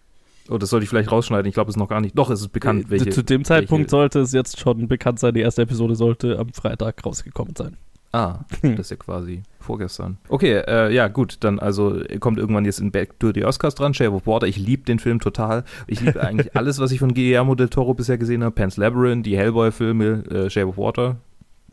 [0.47, 1.47] Oh, das sollte ich vielleicht rausschneiden.
[1.47, 2.15] Ich glaube, es ist noch gar nicht.
[2.15, 3.09] Doch, es ist bekannt, welche.
[3.09, 5.33] Zu dem Zeitpunkt welche- sollte es jetzt schon bekannt sein.
[5.33, 7.77] Die erste Episode sollte am Freitag rausgekommen sein.
[8.15, 10.17] Ah, das ist ja quasi vorgestern.
[10.29, 11.35] Okay, äh, ja, gut.
[11.41, 13.93] Dann also kommt irgendwann jetzt in Back to the Oscars dran.
[13.93, 14.47] Shape of Water.
[14.47, 15.65] Ich liebe den Film total.
[15.85, 18.55] Ich liebe eigentlich alles, was ich von Guillermo del Toro bisher gesehen habe.
[18.55, 21.17] Pan's Labyrinth, die Hellboy-Filme, äh, Shape of Water.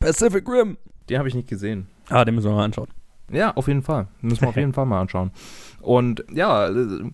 [0.01, 0.78] Pacific Rim.
[1.09, 1.86] Den habe ich nicht gesehen.
[2.09, 2.88] Ah, den müssen wir mal anschauen.
[3.30, 4.09] Ja, auf jeden Fall.
[4.20, 5.30] Müssen wir auf jeden Fall mal anschauen.
[5.80, 7.05] Und ja, äh,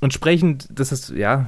[0.00, 1.46] entsprechend, das ist, ja,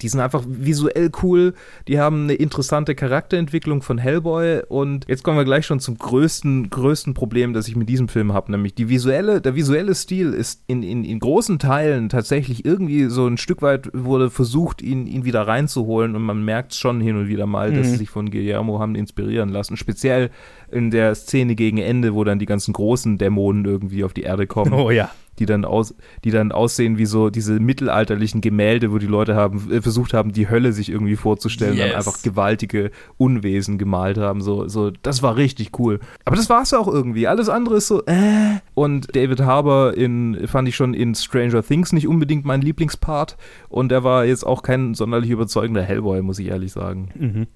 [0.00, 1.54] die sind einfach visuell cool.
[1.88, 4.62] Die haben eine interessante Charakterentwicklung von Hellboy.
[4.68, 8.32] Und jetzt kommen wir gleich schon zum größten, größten Problem, das ich mit diesem Film
[8.32, 8.52] habe.
[8.52, 13.26] Nämlich die visuelle, der visuelle Stil ist in, in, in großen Teilen tatsächlich irgendwie so
[13.26, 16.14] ein Stück weit wurde versucht, ihn, ihn wieder reinzuholen.
[16.14, 17.90] Und man merkt schon hin und wieder mal, dass Mhm.
[17.92, 19.76] sie sich von Guillermo haben inspirieren lassen.
[19.76, 20.30] Speziell
[20.70, 24.46] in der Szene gegen Ende, wo dann die ganzen großen Dämonen irgendwie auf die Erde
[24.46, 25.10] kommen Oh ja.
[25.42, 29.72] Die dann aus, die dann aussehen wie so diese mittelalterlichen Gemälde, wo die Leute haben
[29.72, 31.88] äh, versucht haben, die Hölle sich irgendwie vorzustellen, Yes.
[31.88, 34.40] dann einfach gewaltige Unwesen gemalt haben.
[34.40, 35.98] So, so, das war richtig cool.
[36.24, 37.26] Aber das war's auch irgendwie.
[37.26, 38.60] Alles andere ist so, äh.
[38.74, 43.36] Und David Harbour in, fand ich schon in Stranger Things nicht unbedingt mein Lieblingspart.
[43.68, 47.08] Und er war jetzt auch kein sonderlich überzeugender Hellboy, muss ich ehrlich sagen.
[47.18, 47.46] Mhm.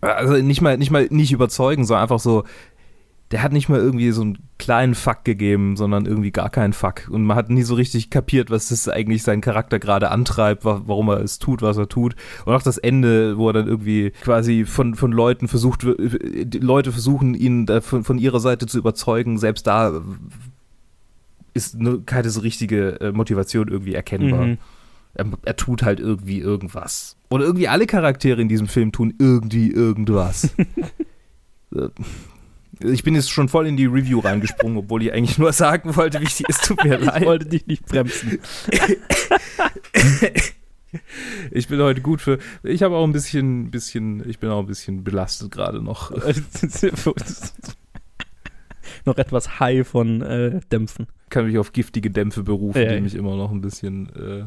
[0.00, 2.44] Also nicht mal, nicht mal nicht überzeugen, sondern einfach so,
[3.30, 7.08] der hat nicht mal irgendwie so einen kleinen Fuck gegeben, sondern irgendwie gar keinen Fuck.
[7.10, 10.82] Und man hat nie so richtig kapiert, was das eigentlich seinen Charakter gerade antreibt, wa
[10.86, 12.14] warum er es tut, was er tut.
[12.44, 17.34] Und auch das Ende, wo er dann irgendwie quasi von, von Leuten versucht, Leute versuchen,
[17.34, 20.02] ihn von, von ihrer Seite zu überzeugen, selbst da
[21.54, 24.46] ist nur keine so richtige äh, Motivation irgendwie erkennbar.
[24.46, 24.58] Mhm.
[25.14, 27.16] Er, er tut halt irgendwie irgendwas.
[27.30, 30.54] Oder irgendwie alle Charaktere in diesem Film tun irgendwie irgendwas.
[32.80, 36.20] Ich bin jetzt schon voll in die Review reingesprungen, obwohl ich eigentlich nur sagen wollte,
[36.20, 36.64] wie sie ist.
[36.64, 37.24] Tut mir Ich leid.
[37.24, 38.38] wollte dich nicht bremsen.
[41.50, 42.38] Ich bin heute gut für.
[42.62, 46.12] Ich habe auch ein bisschen, bisschen, ich bin auch ein bisschen belastet gerade noch.
[49.04, 51.06] noch etwas high von äh, Dämpfen.
[51.30, 53.00] Kann mich auf giftige Dämpfe berufen, Ja, die ja.
[53.00, 54.08] mich immer noch ein bisschen.
[54.14, 54.44] Äh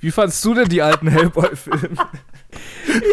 [0.00, 1.96] wie fandst du denn die alten Hellboy-Filme?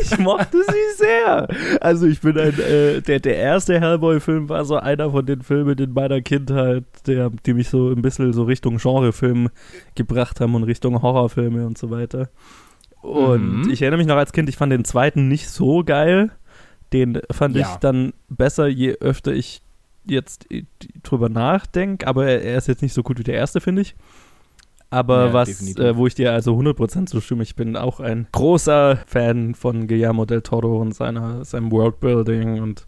[0.02, 1.48] Ich mochte sie sehr.
[1.82, 5.78] Also ich bin ein, äh, der, der erste Hellboy-Film war so einer von den Filmen
[5.78, 9.50] in meiner Kindheit, der, die mich so ein bisschen so Richtung Genrefilm
[9.96, 12.30] gebracht haben und Richtung Horrorfilme und so weiter.
[13.02, 13.70] Und Mhm.
[13.72, 16.32] ich erinnere mich noch als Kind, ich fand den zweiten nicht so geil.
[16.92, 17.70] Den fand Ja.
[17.70, 19.62] ich dann besser, je öfter ich
[20.06, 20.64] jetzt äh,
[21.04, 22.08] drüber nachdenke.
[22.08, 23.96] Aber er, er ist jetzt nicht so gut wie der erste, finde ich.
[24.90, 28.98] Aber Ja, was, äh, wo ich dir also 100% zustimme, ich bin auch ein großer
[29.06, 32.88] Fan von Guillermo del Toro und seiner, seinem Worldbuilding und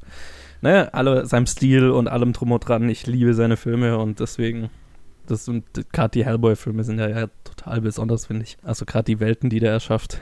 [0.61, 2.89] naja, alle, seinem Stil und allem drum und dran.
[2.89, 4.69] Ich liebe seine Filme und deswegen,
[5.27, 8.57] das und gerade die Hellboy-Filme sind ja, ja total besonders, finde ich.
[8.63, 10.19] Also gerade die Welten, die der erschafft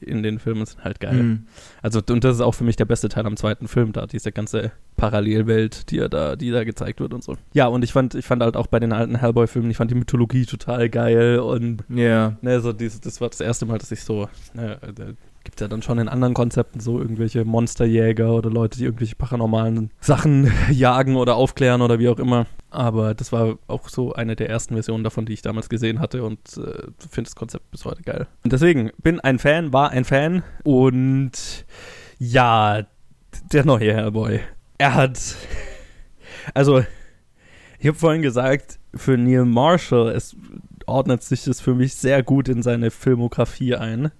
[0.00, 1.22] in den Filmen sind halt geil.
[1.22, 1.46] Mhm.
[1.82, 4.32] Also, und das ist auch für mich der beste Teil am zweiten Film, da diese
[4.32, 7.36] ganze Parallelwelt, die da, die da gezeigt wird und so.
[7.52, 9.94] Ja, und ich fand, ich fand halt auch bei den alten Hellboy-Filmen, ich fand die
[9.94, 12.36] Mythologie total geil und Ja.
[12.42, 15.04] ne, so dieses, das war das erste Mal, dass ich so, ne, da
[15.48, 19.90] gibt ja dann schon in anderen Konzepten so irgendwelche Monsterjäger oder Leute, die irgendwelche paranormalen
[19.98, 22.44] Sachen jagen oder aufklären oder wie auch immer.
[22.68, 26.22] Aber das war auch so eine der ersten Versionen davon, die ich damals gesehen hatte
[26.22, 28.26] und äh, finde das Konzept bis heute geil.
[28.44, 31.64] Und deswegen bin ein Fan, war ein Fan und
[32.18, 32.82] ja,
[33.50, 34.40] der neue Hellboy.
[34.76, 35.18] Er hat,
[36.52, 36.84] also
[37.78, 40.36] ich habe vorhin gesagt, für Neil Marshall, es
[40.84, 44.10] ordnet sich das für mich sehr gut in seine Filmografie ein,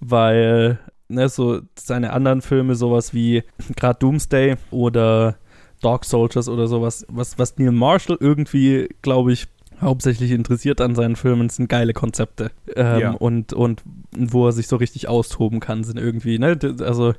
[0.00, 0.78] weil
[1.08, 3.42] ne, so seine anderen Filme, sowas wie
[3.76, 5.36] gerade Doomsday oder
[5.82, 9.46] Dog Soldiers oder sowas, was, was Neil Marshall irgendwie, glaube ich,
[9.80, 12.50] hauptsächlich interessiert an seinen Filmen, sind geile Konzepte.
[12.74, 13.10] Ähm, Ja.
[13.12, 13.82] und, und
[14.16, 17.14] wo er sich so richtig austoben kann, sind irgendwie, ne, also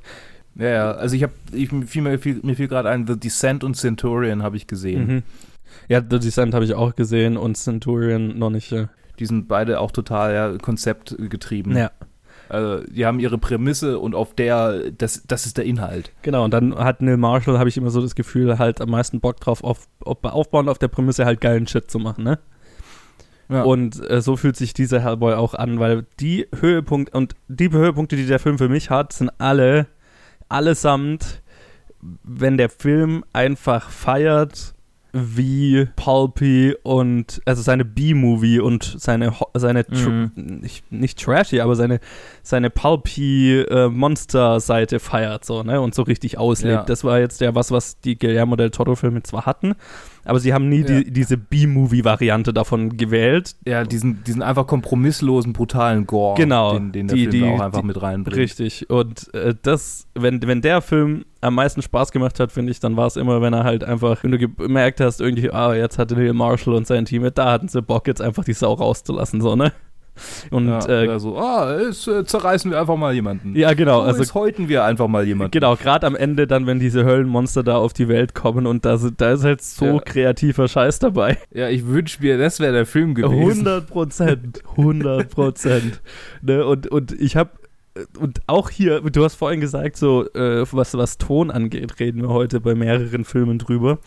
[0.56, 3.18] Ja, ja, also ich habe, ich, mir fiel, mir fiel, mir fiel gerade ein, The
[3.18, 5.06] Descent und Centurion habe ich gesehen.
[5.06, 5.22] Mhm.
[5.88, 8.70] Ja, The Descent habe ich auch gesehen und Centurion noch nicht.
[8.72, 8.88] Ja.
[9.18, 11.76] Die sind beide auch total ja, konzeptgetrieben.
[11.76, 11.90] ja.
[12.50, 16.12] Also, die haben ihre Prämisse und auf der, das, das ist der Inhalt.
[16.22, 19.20] Genau, und dann hat Neil Marshall, habe ich immer so das Gefühl, halt am meisten
[19.20, 22.38] Bock drauf, auf, auf, aufbauend auf der Prämisse halt geilen Shit zu machen, ne?
[23.48, 23.62] Ja.
[23.62, 28.14] Und äh, so fühlt sich dieser Hellboy auch an, weil die Höhepunkte und die Höhepunkte,
[28.14, 29.88] die der Film für mich hat, sind alle,
[30.48, 31.42] allesamt,
[32.00, 34.74] wenn der Film einfach feiert,
[35.12, 42.00] wie pulpy und also seine B-Movie und seine seine tr- nicht, nicht trashy, aber seine
[42.42, 46.74] seine pulpy äh, Monster-Seite feiert so ne und so richtig auslebt.
[46.74, 46.82] Ja.
[46.84, 49.74] Das war jetzt ja was, was die Guillermo del Toro-Filme zwar hatten,
[50.24, 51.00] aber sie haben nie Ja.
[51.00, 57.06] die, diese B-Movie-Variante davon gewählt, Ja, diesen, diesen einfach kompromisslosen, brutalen Gore, Genau, den, den
[57.08, 58.36] der die- Film die- auch einfach die- mit reinbringt.
[58.38, 58.88] Richtig.
[58.90, 62.96] Und äh, das, wenn, wenn der Film am meisten Spaß gemacht hat, finde ich, dann
[62.96, 66.14] war es immer, wenn er halt einfach, wenn du gemerkt hast, irgendwie, ah, jetzt hatte
[66.14, 69.56] Neil Marshall und sein Team, da hatten sie Bock, jetzt einfach die Sau rauszulassen, so,
[69.56, 69.72] ne?
[70.50, 73.54] Und ja, äh, so, ah, jetzt äh, zerreißen wir einfach mal jemanden.
[73.56, 75.52] ja, genau, oh, also häuten wir einfach mal jemanden.
[75.52, 78.98] Genau, gerade am Ende dann, wenn diese Höllenmonster da auf die Welt kommen und da,
[79.16, 79.98] da ist halt so Ja.
[80.00, 81.38] kreativer Scheiß dabei.
[81.54, 83.66] Ja, ich wünsche mir, das wäre der Film gewesen.
[83.66, 86.02] 100 Prozent, 100 Prozent.
[86.42, 87.50] ne, und, und ich habe
[88.18, 92.28] und auch hier, du hast vorhin gesagt, so äh, was, was Ton angeht, reden wir
[92.28, 93.98] heute bei mehreren Filmen drüber.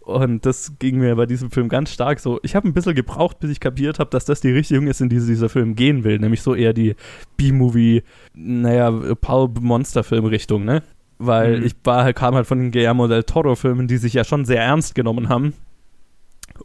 [0.00, 2.38] Und das ging mir bei diesem Film ganz stark so.
[2.42, 5.08] Ich habe ein bisschen gebraucht, bis ich kapiert habe, dass das die Richtung ist, in
[5.08, 6.18] die dieser Film gehen will.
[6.18, 6.94] Nämlich so eher die
[7.38, 8.02] B-Movie,
[8.34, 10.82] naja, Pulp-Monster-Film-Richtung, ne?
[11.18, 11.66] Weil Mhm.
[11.66, 14.60] ich war, halt- kam halt von den Guillermo del Toro-Filmen, die sich ja schon sehr
[14.62, 15.54] ernst genommen haben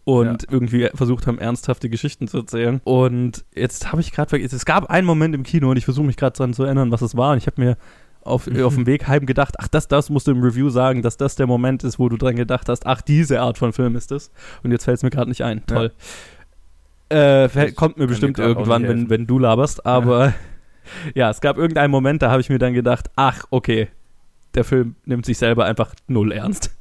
[0.06, 2.82] und irgendwie versucht haben, ernsthafte Geschichten zu erzählen.
[2.84, 6.06] Und jetzt habe ich gerade vergessen, es gab einen Moment im Kino und ich versuche
[6.06, 7.32] mich gerade daran zu erinnern, was es war.
[7.34, 7.78] Und ich habe mir
[8.22, 11.18] auf, auf dem Weg heim gedacht, ach, das, das musst du im Review sagen, dass
[11.18, 14.12] das der Moment ist, wo du dran gedacht hast, ach, diese Art von Film ist
[14.12, 14.32] es.
[14.64, 15.62] Und jetzt fällt es mir gerade nicht ein.
[15.70, 15.76] Ja.
[15.76, 15.92] Toll.
[17.10, 17.16] Äh,
[17.50, 20.34] fäll- Das kommt mir bestimmt mir irgendwann, wenn, wenn du laberst, aber
[21.16, 21.30] ja.
[21.30, 23.88] es gab irgendeinen Moment, da habe ich mir dann gedacht, ach, okay,
[24.56, 26.76] der Film nimmt sich selber einfach null ernst.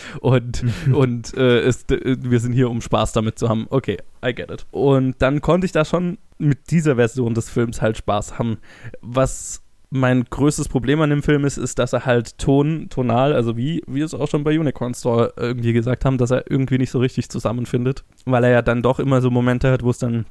[0.20, 3.66] Und, und äh, ist, wir sind hier, um Spaß damit zu haben.
[3.70, 4.66] Okay, I get it.
[4.70, 8.58] Und dann konnte ich da schon mit dieser Version des Films halt Spaß haben.
[9.00, 13.58] Was mein größtes Problem an dem Film ist, ist, dass er halt ton, tonal, also
[13.58, 16.90] wie wir es auch schon bei Unicorn Store irgendwie gesagt haben, dass er irgendwie nicht
[16.90, 18.02] so richtig zusammenfindet.
[18.24, 20.24] Weil er ja dann doch immer so Momente hat, wo es dann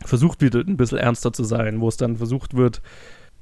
[0.00, 2.80] versucht wird, ein bisschen ernster zu sein, wo es dann versucht wird,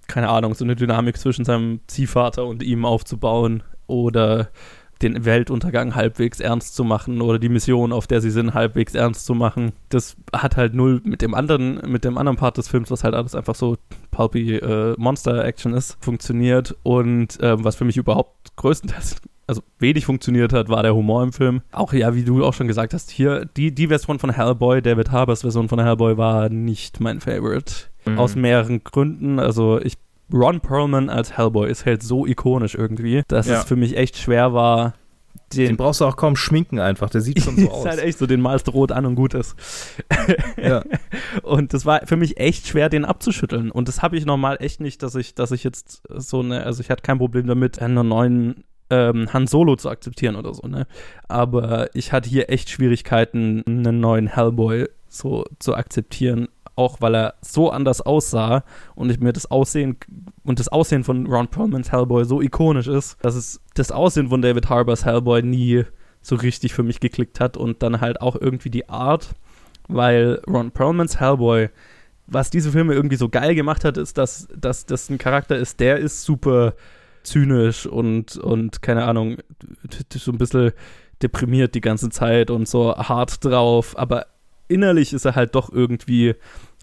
[0.09, 4.51] keine Ahnung, so eine Dynamik zwischen seinem Ziehvater und ihm aufzubauen oder
[5.03, 9.25] den Weltuntergang halbwegs ernst zu machen oder die Mission, auf der sie sind, halbwegs ernst
[9.25, 9.73] zu machen.
[9.89, 13.15] Das hat halt null mit dem anderen, mit dem anderen Part des Films, was halt
[13.15, 13.77] alles einfach so
[14.11, 19.17] pulpy äh, Monster-Action ist, funktioniert und ähm, was für mich überhaupt größtenteils
[19.51, 21.63] also wenig funktioniert hat, war der Humor im Film.
[21.73, 25.11] Auch ja, wie du auch schon gesagt hast, hier die, die Version von Hellboy, David
[25.11, 27.73] Harbers Version von Hellboy war nicht mein Favorite.
[28.07, 28.19] Mhm.
[28.19, 29.41] Aus mehreren Gründen.
[29.41, 29.99] Also ich
[30.33, 33.59] Ron Perlman als Hellboy ist halt so ikonisch irgendwie, dass Ja.
[33.61, 34.95] es für mich echt schwer war,
[35.55, 37.87] Den den, brauchst du auch kaum schminken einfach, der sieht schon so ist aus.
[37.87, 39.57] halt echt so, den malst du rot an und gut ist.
[40.63, 40.83] ja.
[41.43, 43.71] Und das war für mich echt schwer, den abzuschütteln.
[43.71, 46.81] Und das habe ich normal echt nicht, dass ich, dass ich jetzt so eine, also
[46.83, 50.87] ich hatte kein Problem damit, einen neuen ähm, Han Solo zu akzeptieren oder so, ne?
[51.29, 56.49] Aber ich hatte hier echt Schwierigkeiten, einen neuen Hellboy so zu akzeptieren,
[56.81, 58.65] auch weil er so anders aussah
[58.95, 59.99] und ich mir das Aussehen
[60.45, 64.41] und das Aussehen von Ron Perlmans Hellboy so ikonisch ist, dass es das Aussehen von
[64.41, 65.85] David Harbors Hellboy nie
[66.23, 69.35] so richtig für mich geklickt hat und dann halt auch irgendwie die Art,
[69.89, 71.69] weil Ron Perlmans Hellboy,
[72.27, 75.81] was diese Filme irgendwie so geil gemacht hat, ist, dass, dass das ein Charakter ist,
[75.81, 76.75] der ist super
[77.23, 79.37] zynisch und, und keine Ahnung,
[80.15, 80.73] so ein bisschen
[81.23, 84.27] deprimiert die ganze Zeit und so hart drauf, aber
[84.71, 86.35] innerlich ist er halt doch irgendwie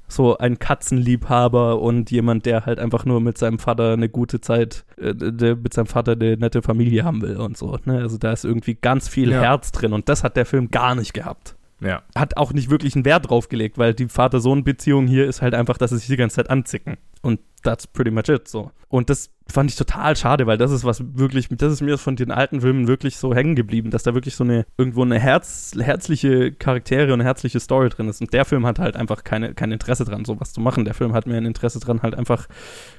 [0.08, 4.86] so ein Katzenliebhaber und jemand, der halt einfach nur mit seinem Vater eine gute Zeit,
[4.98, 7.78] äh, der mit seinem Vater eine nette Familie haben will und so.
[7.86, 8.00] Ne?
[8.00, 9.42] Also da ist irgendwie ganz viel Ja.
[9.42, 11.56] Herz drin und das hat der Film gar nicht gehabt.
[11.80, 12.02] Ja.
[12.16, 15.78] hat auch nicht wirklich einen Wert drauf gelegt, weil die Vater-Sohn-Beziehung hier ist halt einfach,
[15.78, 16.98] dass sie sich die ganze Zeit anzicken.
[17.22, 18.72] Und that's pretty much it, so.
[18.88, 22.16] Und das fand ich total schade, weil das ist was wirklich, das ist mir von
[22.16, 25.74] den alten Filmen wirklich so hängen geblieben, dass da wirklich so eine, irgendwo eine Herz,
[25.78, 28.22] herzliche Charaktere und eine herzliche Story drin ist.
[28.22, 30.86] Und der Film hat halt einfach keine, kein Interesse dran, sowas zu machen.
[30.86, 32.48] Der Film hat mehr ein Interesse dran, halt einfach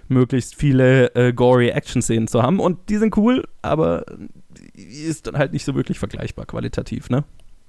[0.09, 2.61] möglichst viele äh, gory Action-Szenen zu haben.
[2.61, 4.05] Und die sind cool, aber
[4.75, 7.25] ist dann halt nicht so wirklich vergleichbar qualitativ, ne?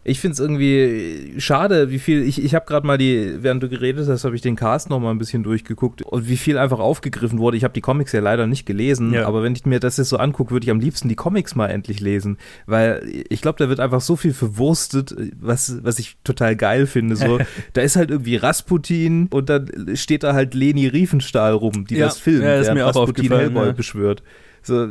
[0.06, 3.68] Ich finde es irgendwie schade, wie viel, ich, ich habe gerade mal die, während du
[3.68, 6.80] geredet hast, habe ich den Cast noch mal ein bisschen durchgeguckt und wie viel einfach
[6.80, 7.58] aufgegriffen wurde.
[7.58, 9.28] Ich habe die Comics ja leider nicht gelesen, Ja.
[9.28, 11.68] aber wenn ich mir das jetzt so angucke, würde ich am liebsten die Comics mal
[11.68, 16.56] endlich lesen, weil ich glaube, da wird einfach so viel verwurstet, was, was ich total
[16.56, 17.18] geil finde.
[17.18, 17.38] So,
[17.74, 22.06] da ist halt irgendwie Rasputin und dann steht da halt Leni Riefenstahl rum, die Ja.
[22.06, 24.24] das filmt, Ja, während mir Rasputin Hellboy beschwört.
[24.62, 24.88] So,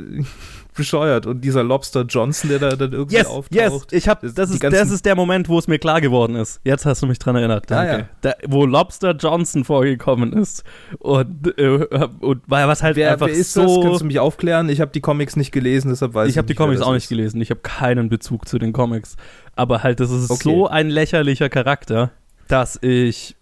[0.79, 1.27] bescheuert.
[1.27, 3.53] Und dieser Lobster Johnson, der da dann irgendwie Yes, auftaucht.
[3.55, 6.61] yes, ich hab, Das- ist, das ist der Moment, wo es mir klar geworden ist.
[6.65, 7.71] Jetzt hast du mich dran erinnert.
[7.71, 7.99] Ah, Danke.
[7.99, 8.09] ja.
[8.23, 10.65] Da, wo Lobster Johnson vorgekommen ist.
[11.01, 11.87] Und, äh,
[12.21, 13.63] und weil was halt Wer, einfach wer ist so.
[13.63, 13.85] das?
[13.85, 14.71] Kannst du mich aufklären?
[14.71, 16.95] Ich habe die Comics nicht gelesen, deshalb weiß ich ich habe die nicht, Comics auch
[16.95, 17.41] nicht gelesen.
[17.43, 19.17] Ich habe keinen Bezug zu den Comics.
[19.57, 20.45] Aber halt, das ist Okay.
[20.45, 22.13] so ein lächerlicher Charakter,
[22.47, 23.35] dass ich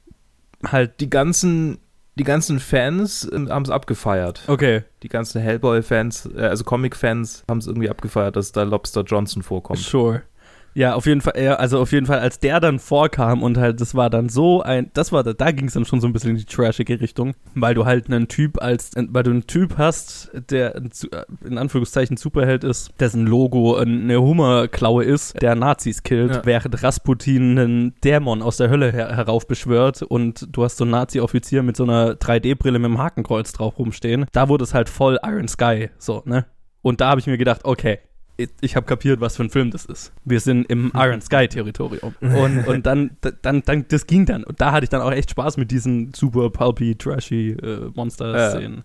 [0.66, 1.00] halt.
[1.00, 1.78] Die ganzen,
[2.18, 4.42] die ganzen Fans ähm, haben es abgefeiert.
[4.46, 9.42] Okay, Die ganzen Hellboy-Fans, äh, also Comic-Fans, haben es irgendwie abgefeiert, dass da Lobster Johnson
[9.42, 9.78] vorkommt.
[9.78, 10.22] sure.
[10.76, 13.80] Ja, auf jeden Fall, ja, also auf jeden Fall, als der dann vorkam und halt,
[13.80, 16.32] das war dann so ein, das war, da ging es dann schon so ein bisschen
[16.32, 20.30] in die trashige Richtung, weil du halt einen Typ als, weil du einen Typ hast,
[20.50, 20.82] der äh,
[21.46, 26.42] in Anführungszeichen Superheld ist, dessen Logo eine Hummerklaue ist, der Nazis killt, Ja.
[26.44, 31.62] während Rasputin einen Dämon aus der Hölle her heraufbeschwört und du hast so einen Nazi-Offizier
[31.62, 34.26] mit so einer 3D-Brille mit einem Hakenkreuz drauf rumstehen.
[34.32, 36.44] Da wurde es halt voll Iron Sky, so, ne?
[36.82, 37.98] Und da habe ich mir gedacht, okay,
[38.60, 40.12] ich, habe kapiert, was für ein Film das ist.
[40.24, 42.14] Wir sind im Iron Sky Territorium.
[42.20, 43.10] Und, und dann,
[43.42, 44.44] dann, dann, das ging dann.
[44.44, 48.84] Und da hatte ich dann auch echt Spaß mit diesen super pulpy, trashy äh, Monster-Szenen.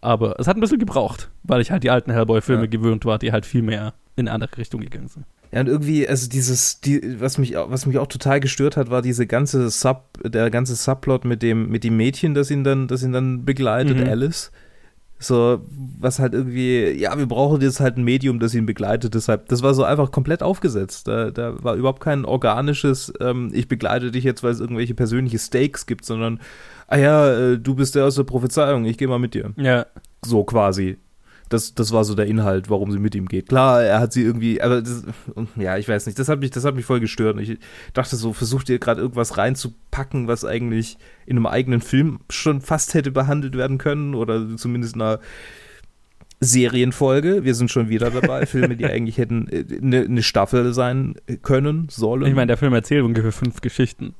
[0.00, 2.68] Aber es hat ein bisschen gebraucht, weil ich halt die alten Hellboy-Filme Ja.
[2.68, 5.24] gewöhnt war, die halt viel mehr in eine andere Richtung gegangen sind.
[5.50, 8.90] Ja, und irgendwie, also dieses, die, was mich, auch- was mich auch total gestört hat,
[8.90, 12.86] war diese ganze Sub, der ganze Subplot mit dem, mit dem Mädchen, das ihn dann,
[12.86, 14.08] das ihn dann begleitet, Mhm.
[14.08, 14.50] Alice.
[15.20, 15.60] So,
[15.98, 19.62] was halt irgendwie, ja, wir brauchen jetzt halt ein Medium, das ihn begleitet, deshalb, das
[19.62, 21.08] war so einfach komplett aufgesetzt.
[21.08, 25.38] Da, da war überhaupt kein organisches, ähm, ich begleite dich jetzt, weil es irgendwelche persönliche
[25.38, 26.40] Stakes gibt, sondern,
[26.86, 29.52] ah ja, äh, du bist der aus der Prophezeiung, ich gehe mal mit dir.
[29.56, 29.86] Ja.
[30.24, 30.98] So quasi.
[31.48, 33.48] Das, das war so der Inhalt, warum sie mit ihm geht.
[33.48, 35.04] Klar, er hat sie irgendwie, aber das,
[35.56, 37.36] ja, ich weiß nicht, das hat mich, das hat mich voll gestört.
[37.36, 37.58] Und Ich
[37.92, 42.94] dachte so, versucht ihr gerade irgendwas reinzupacken, was eigentlich in einem eigenen Film schon fast
[42.94, 45.20] hätte behandelt werden können oder zumindest in einer
[46.40, 47.44] Serienfolge.
[47.44, 52.26] Wir sind schon wieder dabei, Filme, die eigentlich hätten eine ne Staffel sein können, sollen.
[52.26, 54.14] Ich meine, der Film erzählt ungefähr fünf Geschichten.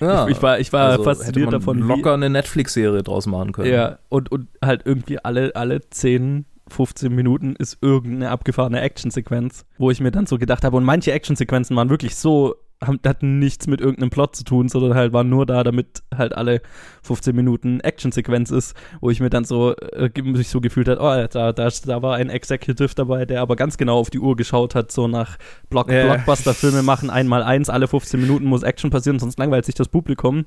[0.00, 3.72] Ja, ich war, ich war also hätte fasziniert davon, locker eine Netflix-Serie draus machen können.
[3.72, 9.90] Ja, und, und halt irgendwie alle, alle 10, 15 Minuten ist irgendeine abgefahrene Actionsequenz, wo
[9.90, 13.66] ich mir dann so gedacht habe, und manche Actionsequenzen waren wirklich so, haben, hatten nichts
[13.66, 16.62] mit irgendeinem Plot zu tun, sondern halt waren nur da, damit halt alle
[17.02, 21.26] 15 Minuten Actionsequenz ist, wo ich mir dann so, äh, sich so gefühlt hat, oh,
[21.30, 24.74] da, da, da war ein Executive dabei, der aber ganz genau auf die Uhr geschaut
[24.74, 25.36] hat, so nach
[25.68, 26.04] Block, Ja.
[26.04, 30.44] Blockbuster-Filme machen, einmal eins, alle 15 Minuten muss Action passieren, sonst langweilt sich das Publikum.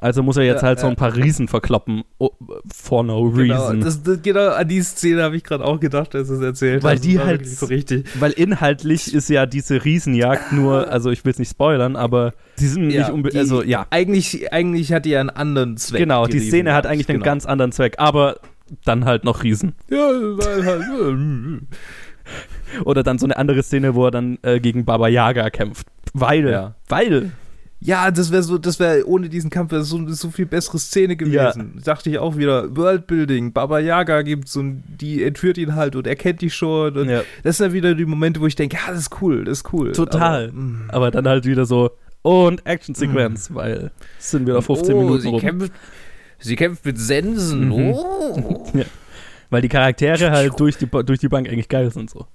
[0.00, 0.90] Also muss er jetzt Ja, halt so ja.
[0.90, 2.04] ein paar Riesen verkloppen.
[2.18, 2.30] Oh,
[2.72, 3.80] for no Genau, reason.
[3.80, 7.00] das, das, genau an die Szene habe ich gerade auch gedacht, als es erzählt Weil
[7.00, 8.06] die halt so richtig.
[8.20, 12.66] Weil inhaltlich ist ja diese Riesenjagd nur, also ich will es nicht spoilern, aber die
[12.68, 15.98] sind nicht unbedingt, die- also ja, Eigentlich, eigentlich hat die ja einen anderen Zweck.
[15.98, 17.24] genau, die Riesenjagd, Szene hat eigentlich einen genau.
[17.32, 18.36] ganz anderen Zweck, aber
[18.84, 19.74] dann halt noch Riesen.
[19.90, 20.82] Ja, weil halt.
[22.84, 25.86] Oder dann so eine andere Szene, wo er dann äh, gegen Baba Yaga kämpft.
[26.12, 26.74] Weil, Ja.
[26.88, 27.32] weil,
[27.80, 31.16] Ja, das wäre so, das wäre ohne diesen Kampf wäre so, so viel bessere Szene
[31.16, 31.80] gewesen.
[31.84, 32.74] Dachte ich auch wieder.
[32.76, 36.96] Worldbuilding, Baba Yaga gibt's und die entführt ihn halt und er kennt die schon.
[36.96, 37.22] Und Ja.
[37.44, 39.72] Das sind ja wieder die Momente, wo ich denke, ja, das ist cool, das ist
[39.72, 39.92] cool.
[39.92, 40.48] total.
[40.48, 40.84] Aber, mm.
[40.88, 45.28] Aber, dann halt wieder so, und Actionsequenz, weil es sind wieder 15 oh, Minuten sie
[45.28, 45.40] rum.
[45.40, 45.72] kämpft,
[46.40, 47.68] sie kämpft mit Sensen.
[47.68, 47.92] Mhm.
[47.94, 48.66] Oh.
[49.50, 52.26] Weil die Charaktere halt durch die, durch die Bank eigentlich geil sind so.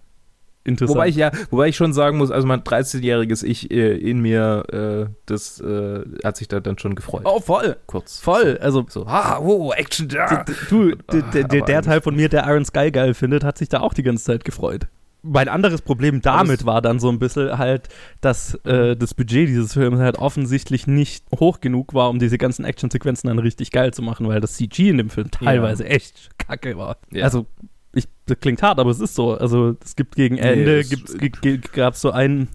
[0.65, 0.95] Interessant.
[0.97, 4.63] Wobei ich ja, wobei ich schon sagen muss, also mein 13-jähriges Ich äh, in mir,
[5.09, 7.23] äh, das äh, hat sich da dann schon gefreut.
[7.25, 8.19] oh, voll, kurz.
[8.21, 8.57] voll.
[8.61, 10.45] Also So, ah, oh, Action da.
[10.69, 13.57] Du, d- d- der, aber der Teil von mir, der Iron Sky geil findet, hat
[13.57, 14.87] sich da auch die ganze Zeit gefreut.
[15.25, 17.87] Mein anderes Problem damit war dann so ein bisschen halt,
[18.19, 22.65] dass äh, das Budget dieses Films halt offensichtlich nicht hoch genug war, um diese ganzen
[22.65, 26.77] Actionsequenzen dann richtig geil zu machen, weil das CG in dem Film teilweise echt kacke
[26.77, 26.97] war.
[27.11, 27.23] Ja.
[27.23, 27.45] Also,
[27.93, 29.35] ich, das klingt hart, aber es ist so.
[29.37, 32.49] Also, es gibt gegen Ende, es- gibt's, g- g- gab's so einen,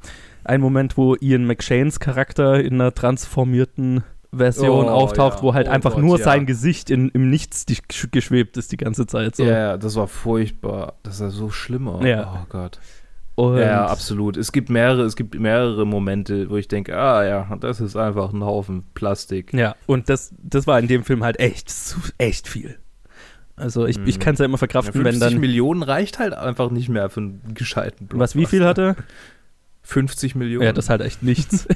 [0.45, 4.03] ein Moment, wo Ian McShanes Charakter in einer transformierten
[4.35, 5.43] Version Oh, auftaucht, ja.
[5.43, 6.25] wo halt Oh einfach Gott, nur ja.
[6.25, 7.79] sein Gesicht in, im Nichts die-
[8.11, 9.37] geschwebt ist die ganze Zeit.
[9.37, 9.45] So.
[9.45, 10.95] Ja, das war furchtbar.
[11.03, 11.89] Das war so schlimm.
[11.89, 12.05] aus.
[12.05, 12.43] Ja.
[12.43, 12.79] Oh Gott.
[13.37, 14.37] Und Ja, absolut.
[14.37, 18.33] Es gibt mehrere, es gibt mehrere Momente, wo ich denke, ah ja, das ist einfach
[18.33, 19.55] ein Haufen Plastik.
[19.55, 21.73] Ja, und das, das war in dem Film halt echt,
[22.19, 22.77] echt viel.
[23.59, 24.21] Also ich, ich Mhm.
[24.21, 25.41] kann es ja immer Ja, verkraften, 50 wenn dann.
[25.41, 28.89] Millionen reicht halt einfach nicht mehr für einen gescheiten Was, wie viel Blockbuster.
[28.91, 29.03] hatte?
[29.83, 30.65] 50 Millionen.
[30.67, 31.67] Ja, das ist halt echt nichts.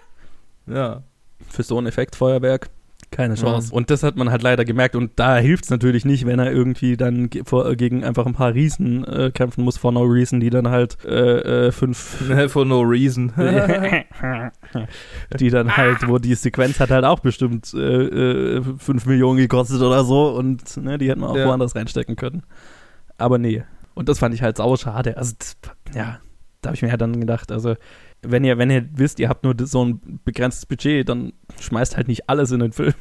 [0.66, 1.02] ja.
[1.48, 2.68] Für so ein Effektfeuerwerk.
[3.12, 3.72] Keine Chance.
[3.72, 4.96] Und das hat man halt leider gemerkt.
[4.96, 8.34] Und da hilft es natürlich nicht, wenn er irgendwie dann ge vor, gegen einfach ein
[8.34, 11.96] paar Riesen äh, kämpfen muss, for no reason, die dann halt äh, äh, fünf
[12.48, 13.32] For no reason.
[15.38, 19.80] die dann halt, wo die Sequenz hat halt auch bestimmt äh, äh, 5 Millionen gekostet
[19.80, 21.46] oder so und ne, die hätten wir auch Ja.
[21.46, 22.42] woanders reinstecken können.
[23.18, 23.62] Aber nee.
[23.94, 25.16] Und das fand ich halt sau schade.
[25.16, 25.56] Also, das,
[25.94, 26.18] ja,
[26.60, 27.76] da habe ich mir ja dann gedacht, also,
[28.30, 32.08] wenn ihr, wenn ihr wisst, ihr habt nur so ein begrenztes Budget, dann schmeißt halt
[32.08, 32.94] nicht alles in den Film.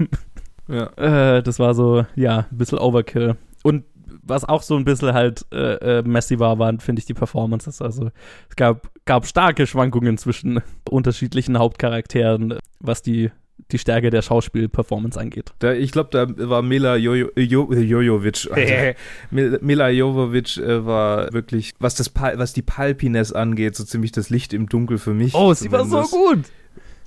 [0.68, 0.88] ja.
[0.98, 3.36] Äh, das war so, ja, ein bisschen Overkill.
[3.64, 3.84] Und
[4.24, 7.82] was auch so ein bisschen halt äh, äh, messy war, waren, finde ich, die Performances.
[7.82, 8.10] Also
[8.50, 13.32] es gab, gab starke Schwankungen zwischen unterschiedlichen Hauptcharakteren, was die,
[13.72, 15.54] die Stärke der Schauspiel-Performance angeht.
[15.60, 18.50] Da, ich glaube, da war Mila Jojo, Jo- Jojovic.
[18.52, 18.96] Alter.
[19.32, 24.30] Mil- Mila Jovovic äh, war wirklich, was, das, was die Palpiness angeht, so ziemlich das
[24.30, 25.34] Licht im Dunkel für mich.
[25.34, 26.12] Oh, zumindest.
[26.12, 26.40] gut.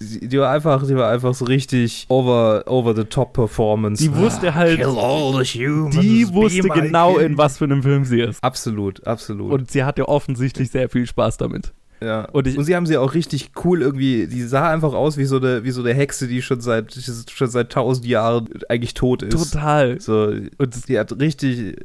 [0.01, 4.01] Sie, die war einfach, die war einfach so richtig over, over the top Performance.
[4.03, 5.99] Die wusste halt, all the humans.
[5.99, 8.43] die wusste genau, in was für einem Film sie ist.
[8.43, 9.51] Absolut, absolut.
[9.53, 11.73] Und sie hatte offensichtlich sehr viel Spaß damit.
[12.01, 12.25] Ja.
[12.27, 15.25] und und, ich- sie haben sie auch richtig cool irgendwie, die sah einfach aus wie
[15.25, 19.23] so eine, wie so eine Hexe, die schon seit, schon seit tausend Jahren eigentlich tot
[19.23, 19.53] ist.
[19.53, 20.01] Total.
[20.01, 21.77] So, Und die hat richtig,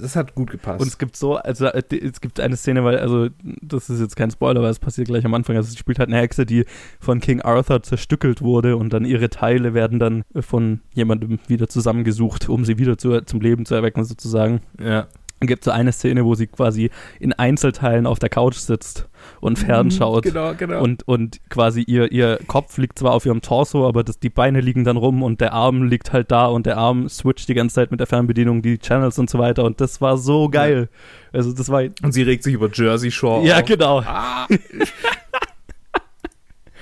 [0.00, 0.80] das hat gut gepasst.
[0.80, 3.28] Und es gibt so, also es gibt eine Szene, weil, also
[3.62, 5.56] das ist jetzt kein Spoiler, weil es passiert gleich am Anfang.
[5.56, 6.64] Also sie spielt halt eine Hexe, die
[7.00, 12.48] von King Arthur zerstückelt wurde und dann ihre Teile werden dann von jemandem wieder zusammengesucht,
[12.48, 14.60] um sie wieder zu, zum Leben zu erwecken sozusagen.
[14.80, 15.06] ja.
[15.40, 16.90] Dann gibt es so eine Szene, wo sie quasi
[17.20, 19.08] in Einzelteilen auf der Couch sitzt
[19.40, 20.24] und fernschaut.
[20.24, 20.82] Genau, genau.
[20.82, 24.60] Und, und quasi ihr, ihr Kopf liegt zwar auf ihrem Torso, aber das, die Beine
[24.60, 27.74] liegen dann rum und der Arm liegt halt da und der Arm switcht die ganze
[27.76, 30.88] Zeit mit der Fernbedienung die Channels und so weiter und das war so geil.
[31.32, 33.64] Also das war Und sie regt sich über Jersey Shore ja auf.
[33.64, 34.02] genau.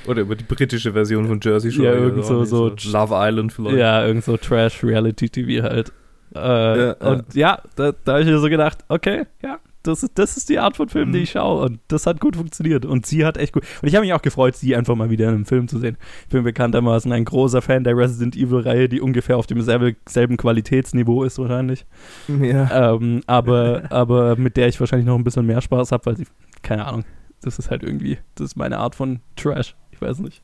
[0.09, 1.87] Oder über die britische Version von Jersey Shore.
[1.87, 3.77] Ja, irgend so- so- Love Island vielleicht.
[3.77, 5.93] Ja, irgend so Trash Reality TV halt.
[6.35, 6.93] Äh, Ja, ja.
[7.09, 10.49] Und ja, da, da habe ich mir so gedacht, okay, ja, das ist, das ist
[10.49, 11.25] die Art von Film, die Mhm.
[11.25, 13.65] ich schaue und das hat gut funktioniert und sie hat echt gut.
[13.83, 15.97] Und ich habe mich auch gefreut, sie einfach mal wieder in einem Film zu sehen.
[16.25, 20.37] Ich bin bekanntermaßen ein großer Fan der Resident Evil Reihe, die ungefähr auf demselben selben
[20.37, 21.85] Qualitätsniveau ist wahrscheinlich.
[22.29, 22.95] ja.
[22.95, 26.27] Ähm, aber, aber mit der ich wahrscheinlich noch ein bisschen mehr Spaß habe, weil sie,
[26.63, 27.05] keine Ahnung,
[27.43, 29.75] das ist halt irgendwie, das ist meine Art von Trash.
[29.91, 30.43] Ich weiß nicht.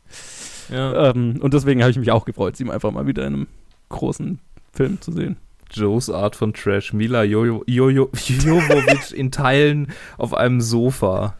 [0.71, 1.11] ja.
[1.11, 3.47] Ähm, und deswegen habe ich mich auch gefreut, sie einfach mal wieder in einem
[3.89, 4.39] großen
[4.73, 5.37] Film zu sehen.
[5.71, 6.93] Joes Art von Trash.
[6.93, 11.37] Mila Jojo, Jojo, Jovovic in Teilen auf einem Sofa.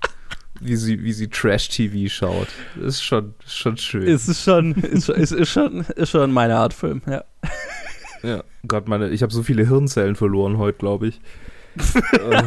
[0.61, 2.49] Wie sie, wie sie Trash-TV schaut.
[2.75, 4.09] Das ist schon, schon schön.
[4.09, 7.23] Es ist schon, ist, schon- ist, ist schon, ist schon meine Art Film, ja.
[8.25, 8.43] ja.
[8.67, 11.21] Gott, meine, ich habe so viele Hirnzellen verloren heute, glaube ich.
[12.13, 12.43] äh,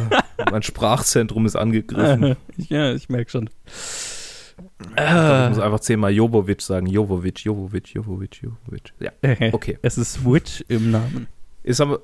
[0.50, 2.36] mein Sprachzentrum ist angegriffen.
[2.58, 3.48] ja, ich merke schon.
[3.66, 6.86] Ich, glaub, ich muss einfach zehnmal Jovovic sagen.
[6.86, 8.92] Jovovic, Jovovic, Jovovic, Jovovic.
[9.00, 9.12] Ja,
[9.52, 9.78] okay.
[9.80, 11.28] Es ist Switch im Namen.
[11.62, 12.00] Ist aber.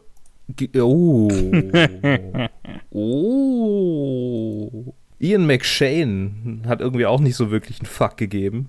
[0.77, 1.29] Oh.
[2.91, 4.95] oh.
[5.21, 8.69] Ian McShane hat irgendwie auch nicht so wirklich einen Fuck gegeben.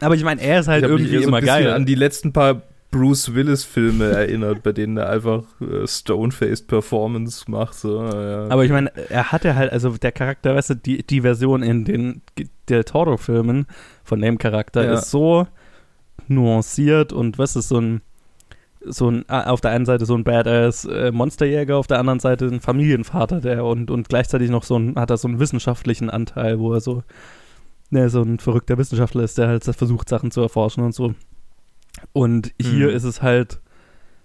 [0.00, 1.72] Aber ich meine, er ist halt ich hab mich irgendwie so immer ein bisschen geil.
[1.72, 7.74] an die letzten paar Bruce Willis-Filme erinnert, bei denen er einfach äh, Stone-Faced Performance macht.
[7.74, 8.48] So, ja.
[8.48, 11.84] Aber ich meine, er hatte halt, also der Charakter, weißt du, die, die Version in
[11.84, 12.22] den
[12.68, 13.66] Del Toro-Filmen
[14.04, 14.94] von dem Charakter Ja.
[14.94, 15.46] ist so
[16.28, 18.02] nuanciert und was ist so ein,
[18.88, 22.20] so ein, ah, auf der einen Seite so ein Badass äh, Monsterjäger, auf der anderen
[22.20, 26.10] Seite ein Familienvater, der und, und gleichzeitig noch so ein, hat er so einen wissenschaftlichen
[26.10, 27.02] Anteil, wo er so,
[27.90, 31.14] ne, so ein verrückter Wissenschaftler ist, der halt versucht, Sachen zu erforschen und so.
[32.12, 32.94] Und hier Mhm.
[32.96, 33.60] ist es halt,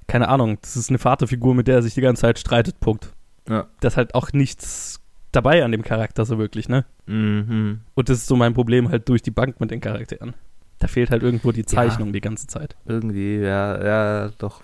[0.07, 3.13] keine Ahnung, das ist eine Vaterfigur, mit der er sich die ganze Zeit streitet, Punkt
[3.49, 3.67] ja.
[3.79, 4.99] da ist halt auch nichts
[5.31, 6.85] dabei an dem Charakter so wirklich, ne?
[7.05, 7.81] Mhm.
[7.93, 10.33] Und das ist so mein Problem halt durch die Bank mit den Charakteren.
[10.81, 12.75] Da fehlt halt irgendwo die Zeichnung die ganze Zeit.
[12.85, 14.63] Irgendwie, ja, ja, doch.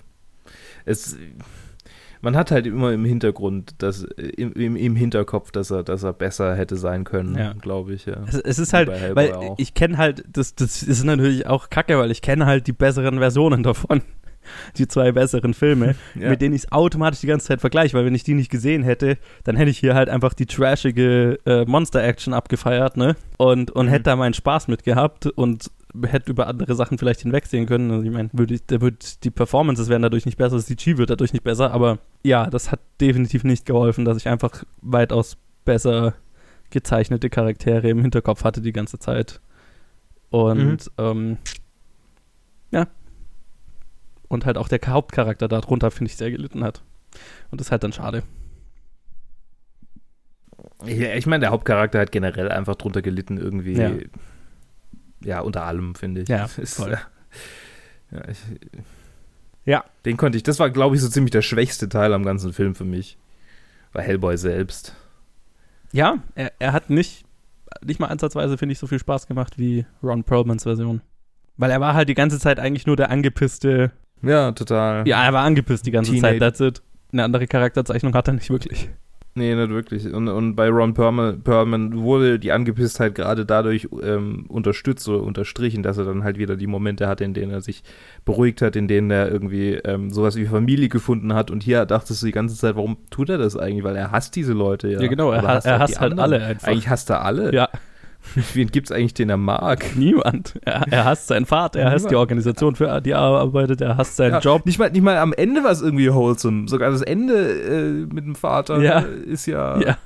[0.86, 1.16] Es,
[2.22, 6.14] man hat halt immer im Hintergrund, dass, im, im, im Hinterkopf, dass er, dass er
[6.14, 7.54] besser hätte sein können, Ja.
[7.54, 8.24] glaube ich, ja.
[8.28, 9.56] Es, es ist halt, weil auch.
[9.60, 13.20] ich kenne halt, das, das ist natürlich auch kacke, weil ich kenne halt die besseren
[13.20, 14.02] Versionen davon.
[14.78, 16.30] die zwei besseren Filme, Ja.
[16.30, 18.82] mit denen ich es automatisch die ganze Zeit vergleiche, weil wenn ich die nicht gesehen
[18.82, 23.18] hätte, dann hätte ich hier halt einfach die trashige äh, Monster-Action abgefeiert, ne?
[23.38, 23.90] Und, und Mhm.
[23.90, 25.70] hätte da meinen Spaß mit gehabt und
[26.06, 27.92] hätte über andere Sachen vielleicht hinwegsehen können.
[27.92, 31.10] Also ich meine, würde ich, wird die Performances wären dadurch nicht besser, das CG wird
[31.10, 36.16] dadurch nicht besser, aber ja, das hat definitiv nicht geholfen, dass ich einfach weitaus besser
[36.70, 39.42] gezeichnete Charaktere im Hinterkopf hatte die ganze Zeit.
[40.30, 41.38] Und ähm,
[42.72, 42.88] ja.
[44.28, 46.84] Und halt auch der Hauptcharakter darunter, finde ich, sehr gelitten hat.
[47.50, 48.24] Und das ist halt dann schade.
[50.86, 53.74] Ja, ich meine, der Hauptcharakter hat generell einfach drunter gelitten, irgendwie.
[53.74, 53.92] Ja.
[55.24, 56.30] Ja, unter allem, finde ich.
[56.30, 56.98] Ja, Ist, voll.
[58.12, 58.38] Ja, ich,
[59.66, 59.84] Ja.
[60.06, 62.76] Den konnte ich, das war, glaube ich, so ziemlich der schwächste Teil am ganzen Film
[62.76, 63.18] für mich.
[63.94, 64.96] War Hellboy selbst.
[65.92, 67.26] Ja, er, er hat nicht,
[67.84, 71.02] nicht mal ansatzweise, finde ich, so viel Spaß gemacht wie Ron Perlmans Version.
[71.58, 73.92] Weil er war halt die ganze Zeit eigentlich nur der angepisste.
[74.22, 75.08] Ja, total.
[75.08, 76.82] Ja, er war angepisst die ganze Teenage- Zeit, that's it.
[77.12, 78.90] Eine andere Charakterzeichnung hat er nicht wirklich.
[79.38, 80.12] Nee, nicht wirklich.
[80.12, 85.84] Und, und bei Ron Perlman, Perlman wurde die Angepisstheit gerade dadurch ähm, unterstützt oder unterstrichen,
[85.84, 87.84] dass er dann halt wieder die Momente hatte, in denen er sich
[88.26, 91.52] beruhigt hat, in denen er irgendwie ähm, sowas wie Familie gefunden hat.
[91.52, 93.84] Und hier dachtest du die ganze Zeit, warum tut er das eigentlich?
[93.84, 95.00] Weil er hasst diese Leute, ja.
[95.02, 96.68] Ja, genau, er Aber ha- er auch hasst halt alle einfach.
[96.68, 97.54] Eigentlich hasst er alle.
[97.54, 97.70] Ja,
[98.54, 99.96] Wen gibt's eigentlich, den er mag?
[99.96, 100.60] niemand.
[100.66, 102.22] Er, er hasst seinen Vater, er hasst die Niemand.
[102.22, 104.66] Organisation, für die er arbeitet, er hasst seinen Ja, Job.
[104.66, 106.68] Nicht mal, nicht mal am Ende war es irgendwie wholesome.
[106.68, 109.00] Sogar das Ende äh, mit dem Vater Ja.
[109.02, 109.98] äh, ist ja, Ja,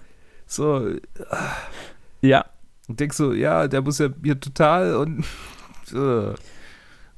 [0.46, 0.90] so.
[2.22, 2.46] ja.
[2.88, 5.26] Und denkst so, ja, der muss ja hier total und.
[5.94, 6.34] äh.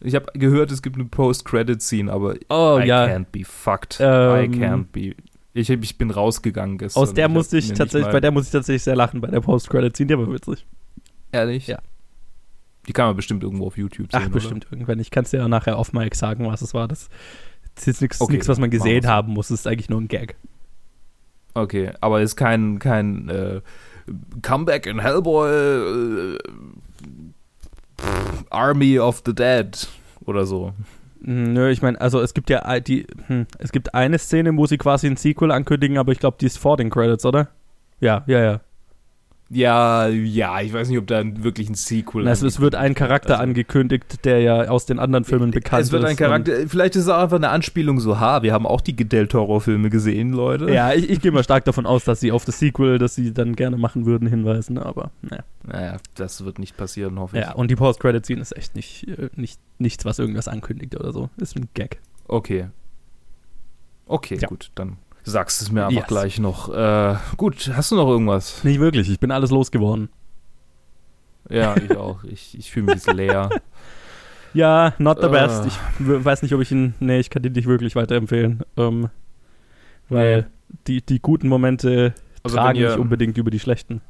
[0.01, 3.05] ich habe gehört, es gibt eine Post-Credit-Scene, aber Oh, I ja.
[3.05, 3.97] can't be fucked.
[3.99, 5.15] Ähm, I can't be.
[5.55, 7.01] Ich, ich bin rausgegangen gestern.
[7.03, 10.07] Aus der musste ich tatsächlich, bei der musste ich tatsächlich sehr lachen, bei der Post-Credit-Scene,
[10.07, 10.65] die war witzig.
[11.33, 11.67] Ehrlich?
[11.67, 11.79] Ja.
[12.87, 14.21] Die kann man bestimmt irgendwo auf YouTube sehen.
[14.25, 14.99] Ach, bestimmt irgendwann.
[14.99, 16.87] Ich kann es dir ja nachher auf Mike sagen, was es war.
[16.87, 17.09] Das
[17.75, 19.47] ist jetzt nichts, Okay, was man gesehen haben muss.
[19.49, 20.35] Das ist eigentlich nur ein Gag.
[21.55, 21.63] Oder?
[21.63, 23.61] Okay, aber ist kein, kein äh,
[24.41, 26.37] Comeback in Hellboy äh,
[28.49, 29.87] Army of the Dead
[30.25, 30.73] oder so.
[31.23, 34.65] Hm, Nö, ich meine, also es gibt ja die, hm, es gibt eine Szene, wo
[34.65, 37.49] sie quasi ein Sequel ankündigen, aber ich glaube, die ist vor den Credits, oder?
[37.99, 38.61] Ja, ja, ja.
[39.53, 42.95] Ja, ja, ich weiß nicht, ob da wirklich ein Sequel Na, es, es wird ein
[42.95, 45.87] Charakter Also- angekündigt, der ja aus den anderen Filmen bekannt ist.
[45.87, 48.65] Es wird ein Charakter, vielleicht ist es auch einfach eine Anspielung so, ha, wir haben
[48.65, 50.71] auch die Del Toro-Filme gesehen, Leute.
[50.73, 53.33] Ja, ich, ich gehe mal stark davon aus, dass sie auf das Sequel, das sie
[53.33, 55.43] dann gerne machen würden, hinweisen, aber naja.
[55.65, 57.43] Naja, das wird nicht passieren, hoffe ich.
[57.43, 61.29] Ja, und die Post-Credit-Scene ist echt nicht, äh, nicht nichts, was irgendwas ankündigt oder so.
[61.37, 61.99] Ist ein Gag.
[62.27, 62.67] Okay.
[64.05, 64.47] Okay, Ja.
[64.47, 66.07] gut, dann sagst es mir einfach Yes.
[66.07, 66.73] gleich noch.
[66.73, 68.63] Äh, gut, hast du noch irgendwas?
[68.63, 70.09] Nicht wirklich, ich bin alles losgeworden.
[71.49, 72.23] Ja, ich auch.
[72.23, 73.49] Ich, ich fühle mich jetzt leer.
[74.55, 75.31] Ja, not the Äh.
[75.31, 75.65] best.
[75.65, 76.93] Ich w- weiß nicht, ob ich ihn.
[76.99, 78.61] Nee, ich kann den nicht wirklich weiterempfehlen.
[78.77, 79.09] Ähm,
[80.09, 80.45] weil
[80.85, 82.13] die, die guten Momente
[82.43, 84.01] Also tragen ihr- nicht unbedingt über die schlechten.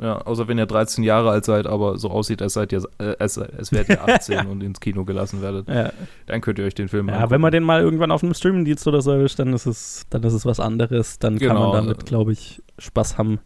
[0.00, 3.14] Ja, außer wenn ihr 13 Jahre alt seid, aber so aussieht, als seid ihr, äh,
[3.18, 5.92] als, als wärt ihr 18 und ins Kino gelassen werdet, Ja,
[6.26, 8.86] dann könnt ihr euch den Film ja wenn man den mal irgendwann auf einem Streamingdienst
[8.88, 11.18] oder so erwischt, dann ist es, dann ist es was anderes.
[11.18, 11.72] Dann kann Genau.
[11.72, 13.38] man damit, glaube ich, Spaß haben.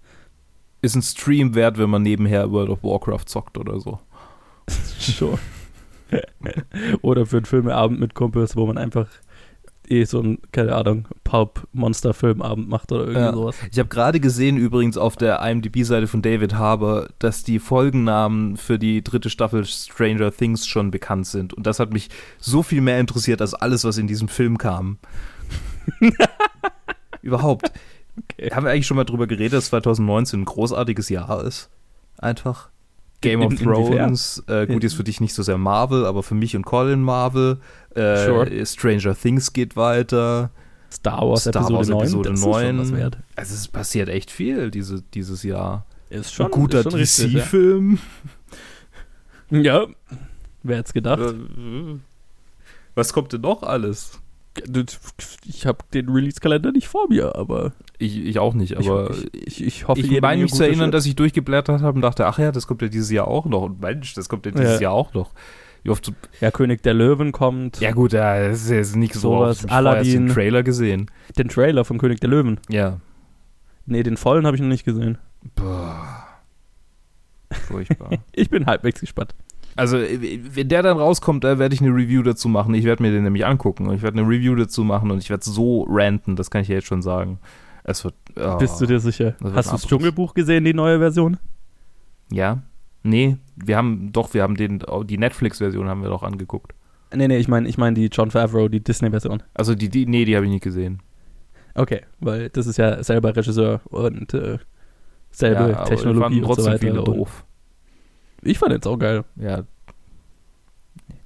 [0.83, 3.99] Ist ein Stream wert, wenn man nebenher World of Warcraft zockt oder so.
[4.99, 5.39] Schon.
[7.03, 9.09] oder für einen Filmeabend mit Kumpels, wo man einfach
[9.91, 13.33] eh so ein, keine Ahnung, Pulp-Monster-Filmabend macht oder irgendwie Ja.
[13.33, 13.57] sowas.
[13.71, 18.79] Ich habe gerade gesehen, übrigens auf der IMDb-Seite von David Harbour, dass die Folgennamen für
[18.79, 21.55] die dritte Staffel Stranger Things schon bekannt sind.
[21.55, 22.09] Und das hat mich
[22.39, 24.99] so viel mehr interessiert als alles, was in diesem Film kam.
[27.23, 27.73] Überhaupt.
[28.53, 31.69] Haben wir eigentlich schon mal drüber geredet, dass 2019 ein großartiges Jahr ist?
[32.19, 32.71] Einfach.
[33.21, 33.59] Game In- of?
[33.61, 37.03] Thrones, äh, gut, ist für dich nicht so sehr Marvel, aber für mich und Colin
[37.03, 37.59] Marvel.
[37.95, 38.67] Äh, Sure.
[38.67, 40.51] Stranger Things geht weiter.
[40.93, 42.79] Star Wars Star Episode Wars 9, Episode das ist schon 9.
[42.79, 43.19] was wert.
[43.35, 45.85] Also es passiert echt viel diese, dieses Jahr.
[46.11, 47.41] Ist Ein guter ist schon richtig, ja.
[47.41, 47.99] DC-Film.
[49.51, 49.87] Ja,
[50.63, 51.21] wer hätte gedacht?
[51.21, 51.99] Äh,
[52.95, 54.19] Was kommt denn noch alles?
[55.47, 59.65] Ich habe den Release-Kalender nicht vor mir, aber Ich, ich auch nicht, aber ich, ich,
[59.67, 60.95] ich hoffe, ich, meine mich zu erinnern, Shit.
[60.95, 63.63] dass ich durchgeblättert habe und dachte, ach ja, das kommt ja dieses Jahr auch noch.
[63.63, 64.83] Und Mensch, das kommt ja dieses Ja.
[64.83, 65.31] Jahr auch noch.
[65.83, 67.81] Wie oft so, Ja, König der Löwen kommt.
[67.81, 69.21] ja gut, ja, das ist jetzt nicht so.
[69.21, 70.27] Sowas, erst Aladdin.
[70.27, 71.11] den Trailer gesehen.
[71.39, 72.59] Den Trailer von König der Löwen.
[72.69, 73.01] Ja.
[73.87, 75.19] Nee, den vollen habe ich noch nicht gesehen.
[75.55, 76.25] Boah.
[77.69, 78.11] Furchtbar.
[78.33, 79.35] Ich bin halbwegs gespannt.
[79.77, 82.75] Also, äh, wenn der dann rauskommt, da werde ich eine Review dazu machen.
[82.75, 85.31] Ich werde mir den nämlich angucken und ich werde eine Review dazu machen und ich
[85.31, 87.39] werde so ranten, das kann ich ja jetzt schon sagen.
[87.85, 88.15] Es wird.
[88.37, 88.57] oh.
[88.57, 89.35] Bist du dir sicher?
[89.55, 89.87] Hast du das.
[89.87, 91.37] Dschungelbuch gesehen, die neue Version?
[92.33, 92.63] Ja?
[93.05, 96.75] Nee, wir haben doch, wir haben den, oh, die Netflix-Version haben wir doch angeguckt.
[97.15, 99.45] Nee, nee, ich meine ich mein die John Favreau, die Disney-Version.
[99.55, 101.01] Also die, die nee, die habe ich nicht gesehen.
[101.75, 104.59] Okay, weil das ist ja selber Regisseur und äh,
[105.31, 106.79] selbe ja, aber Technologie fanden und so trotzdem weiter.
[106.79, 107.46] viele und doof.
[108.47, 109.25] Ich fand jetzt auch geil.
[109.37, 109.65] Ja.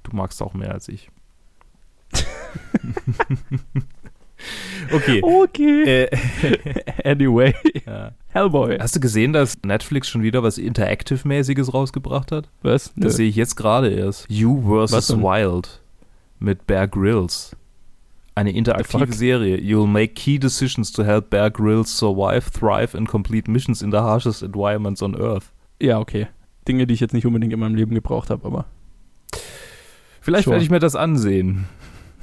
[0.02, 1.10] Du magst auch mehr als ich.
[4.92, 5.20] okay.
[5.22, 6.04] Okay.
[6.04, 6.10] Äh,
[7.04, 7.54] Anyway,
[7.86, 8.12] ja.
[8.28, 8.78] Hellboy.
[8.78, 12.48] Hast du gesehen, dass Netflix schon wieder was Interactive-mäßiges rausgebracht hat?
[12.62, 12.92] Was?
[12.96, 14.26] Das sehe ich jetzt gerade erst.
[14.28, 15.16] You vs.
[15.16, 15.80] Wild
[16.38, 17.56] mit Bear Grylls.
[18.34, 19.12] Eine interaktive?
[19.12, 19.56] Serie.
[19.58, 23.98] You'll make key decisions to help Bear Grylls survive, thrive and complete missions in the
[23.98, 25.52] harshest environments on Earth.
[25.80, 26.28] Ja, okay.
[26.68, 28.66] Dinge, die ich jetzt nicht unbedingt in meinem Leben gebraucht habe, aber.
[30.20, 30.54] Vielleicht Sure.
[30.54, 31.66] werde ich mir das ansehen.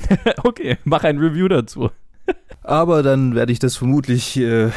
[0.43, 1.89] okay, mach ein Review dazu.
[2.61, 4.69] Aber dann werde ich das vermutlich äh,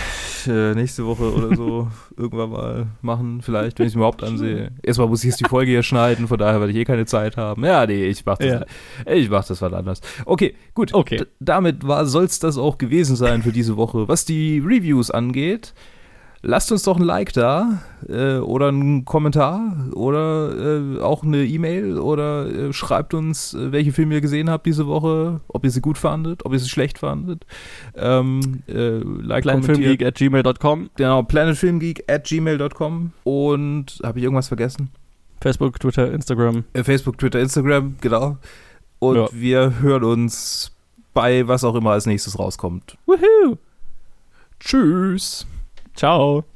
[0.46, 4.70] äh, nächste Woche oder so irgendwann mal machen, vielleicht, wenn ich es überhaupt ansehe.
[4.84, 7.36] Erstmal muss ich jetzt die Folge hier schneiden, von daher werde ich eh keine Zeit
[7.36, 7.64] haben.
[7.64, 8.46] Ja, nee, ich mach das,
[9.04, 9.12] Ja.
[9.12, 10.00] ich mach das was anders.
[10.24, 10.94] Okay, gut.
[10.94, 11.16] Okay.
[11.18, 14.06] D damit soll es das auch gewesen sein für diese Woche.
[14.06, 15.74] Was die Reviews angeht,
[16.42, 21.98] lasst uns doch ein Like da äh, oder einen Kommentar oder äh, auch eine E-Mail
[21.98, 25.80] oder äh, schreibt uns, äh, welche Filme ihr gesehen habt diese Woche, ob ihr sie
[25.80, 27.44] gut fandet, ob ihr sie schlecht fandet.
[27.94, 29.42] Ähm, äh, like.
[29.42, 34.90] Kleinfilmgeek at gmail.com, Genau, planetfilmgeek at gmail.com und habe ich irgendwas vergessen?
[35.42, 36.64] Facebook, Twitter, Instagram.
[36.74, 38.36] Äh, Facebook, Twitter, Instagram, genau.
[38.98, 39.28] Und Ja.
[39.32, 40.72] wir hören uns
[41.14, 42.96] bei was auch immer als nächstes rauskommt.
[43.06, 43.56] Woohoo!
[44.60, 45.46] Tschüss.
[46.00, 46.46] Ciao.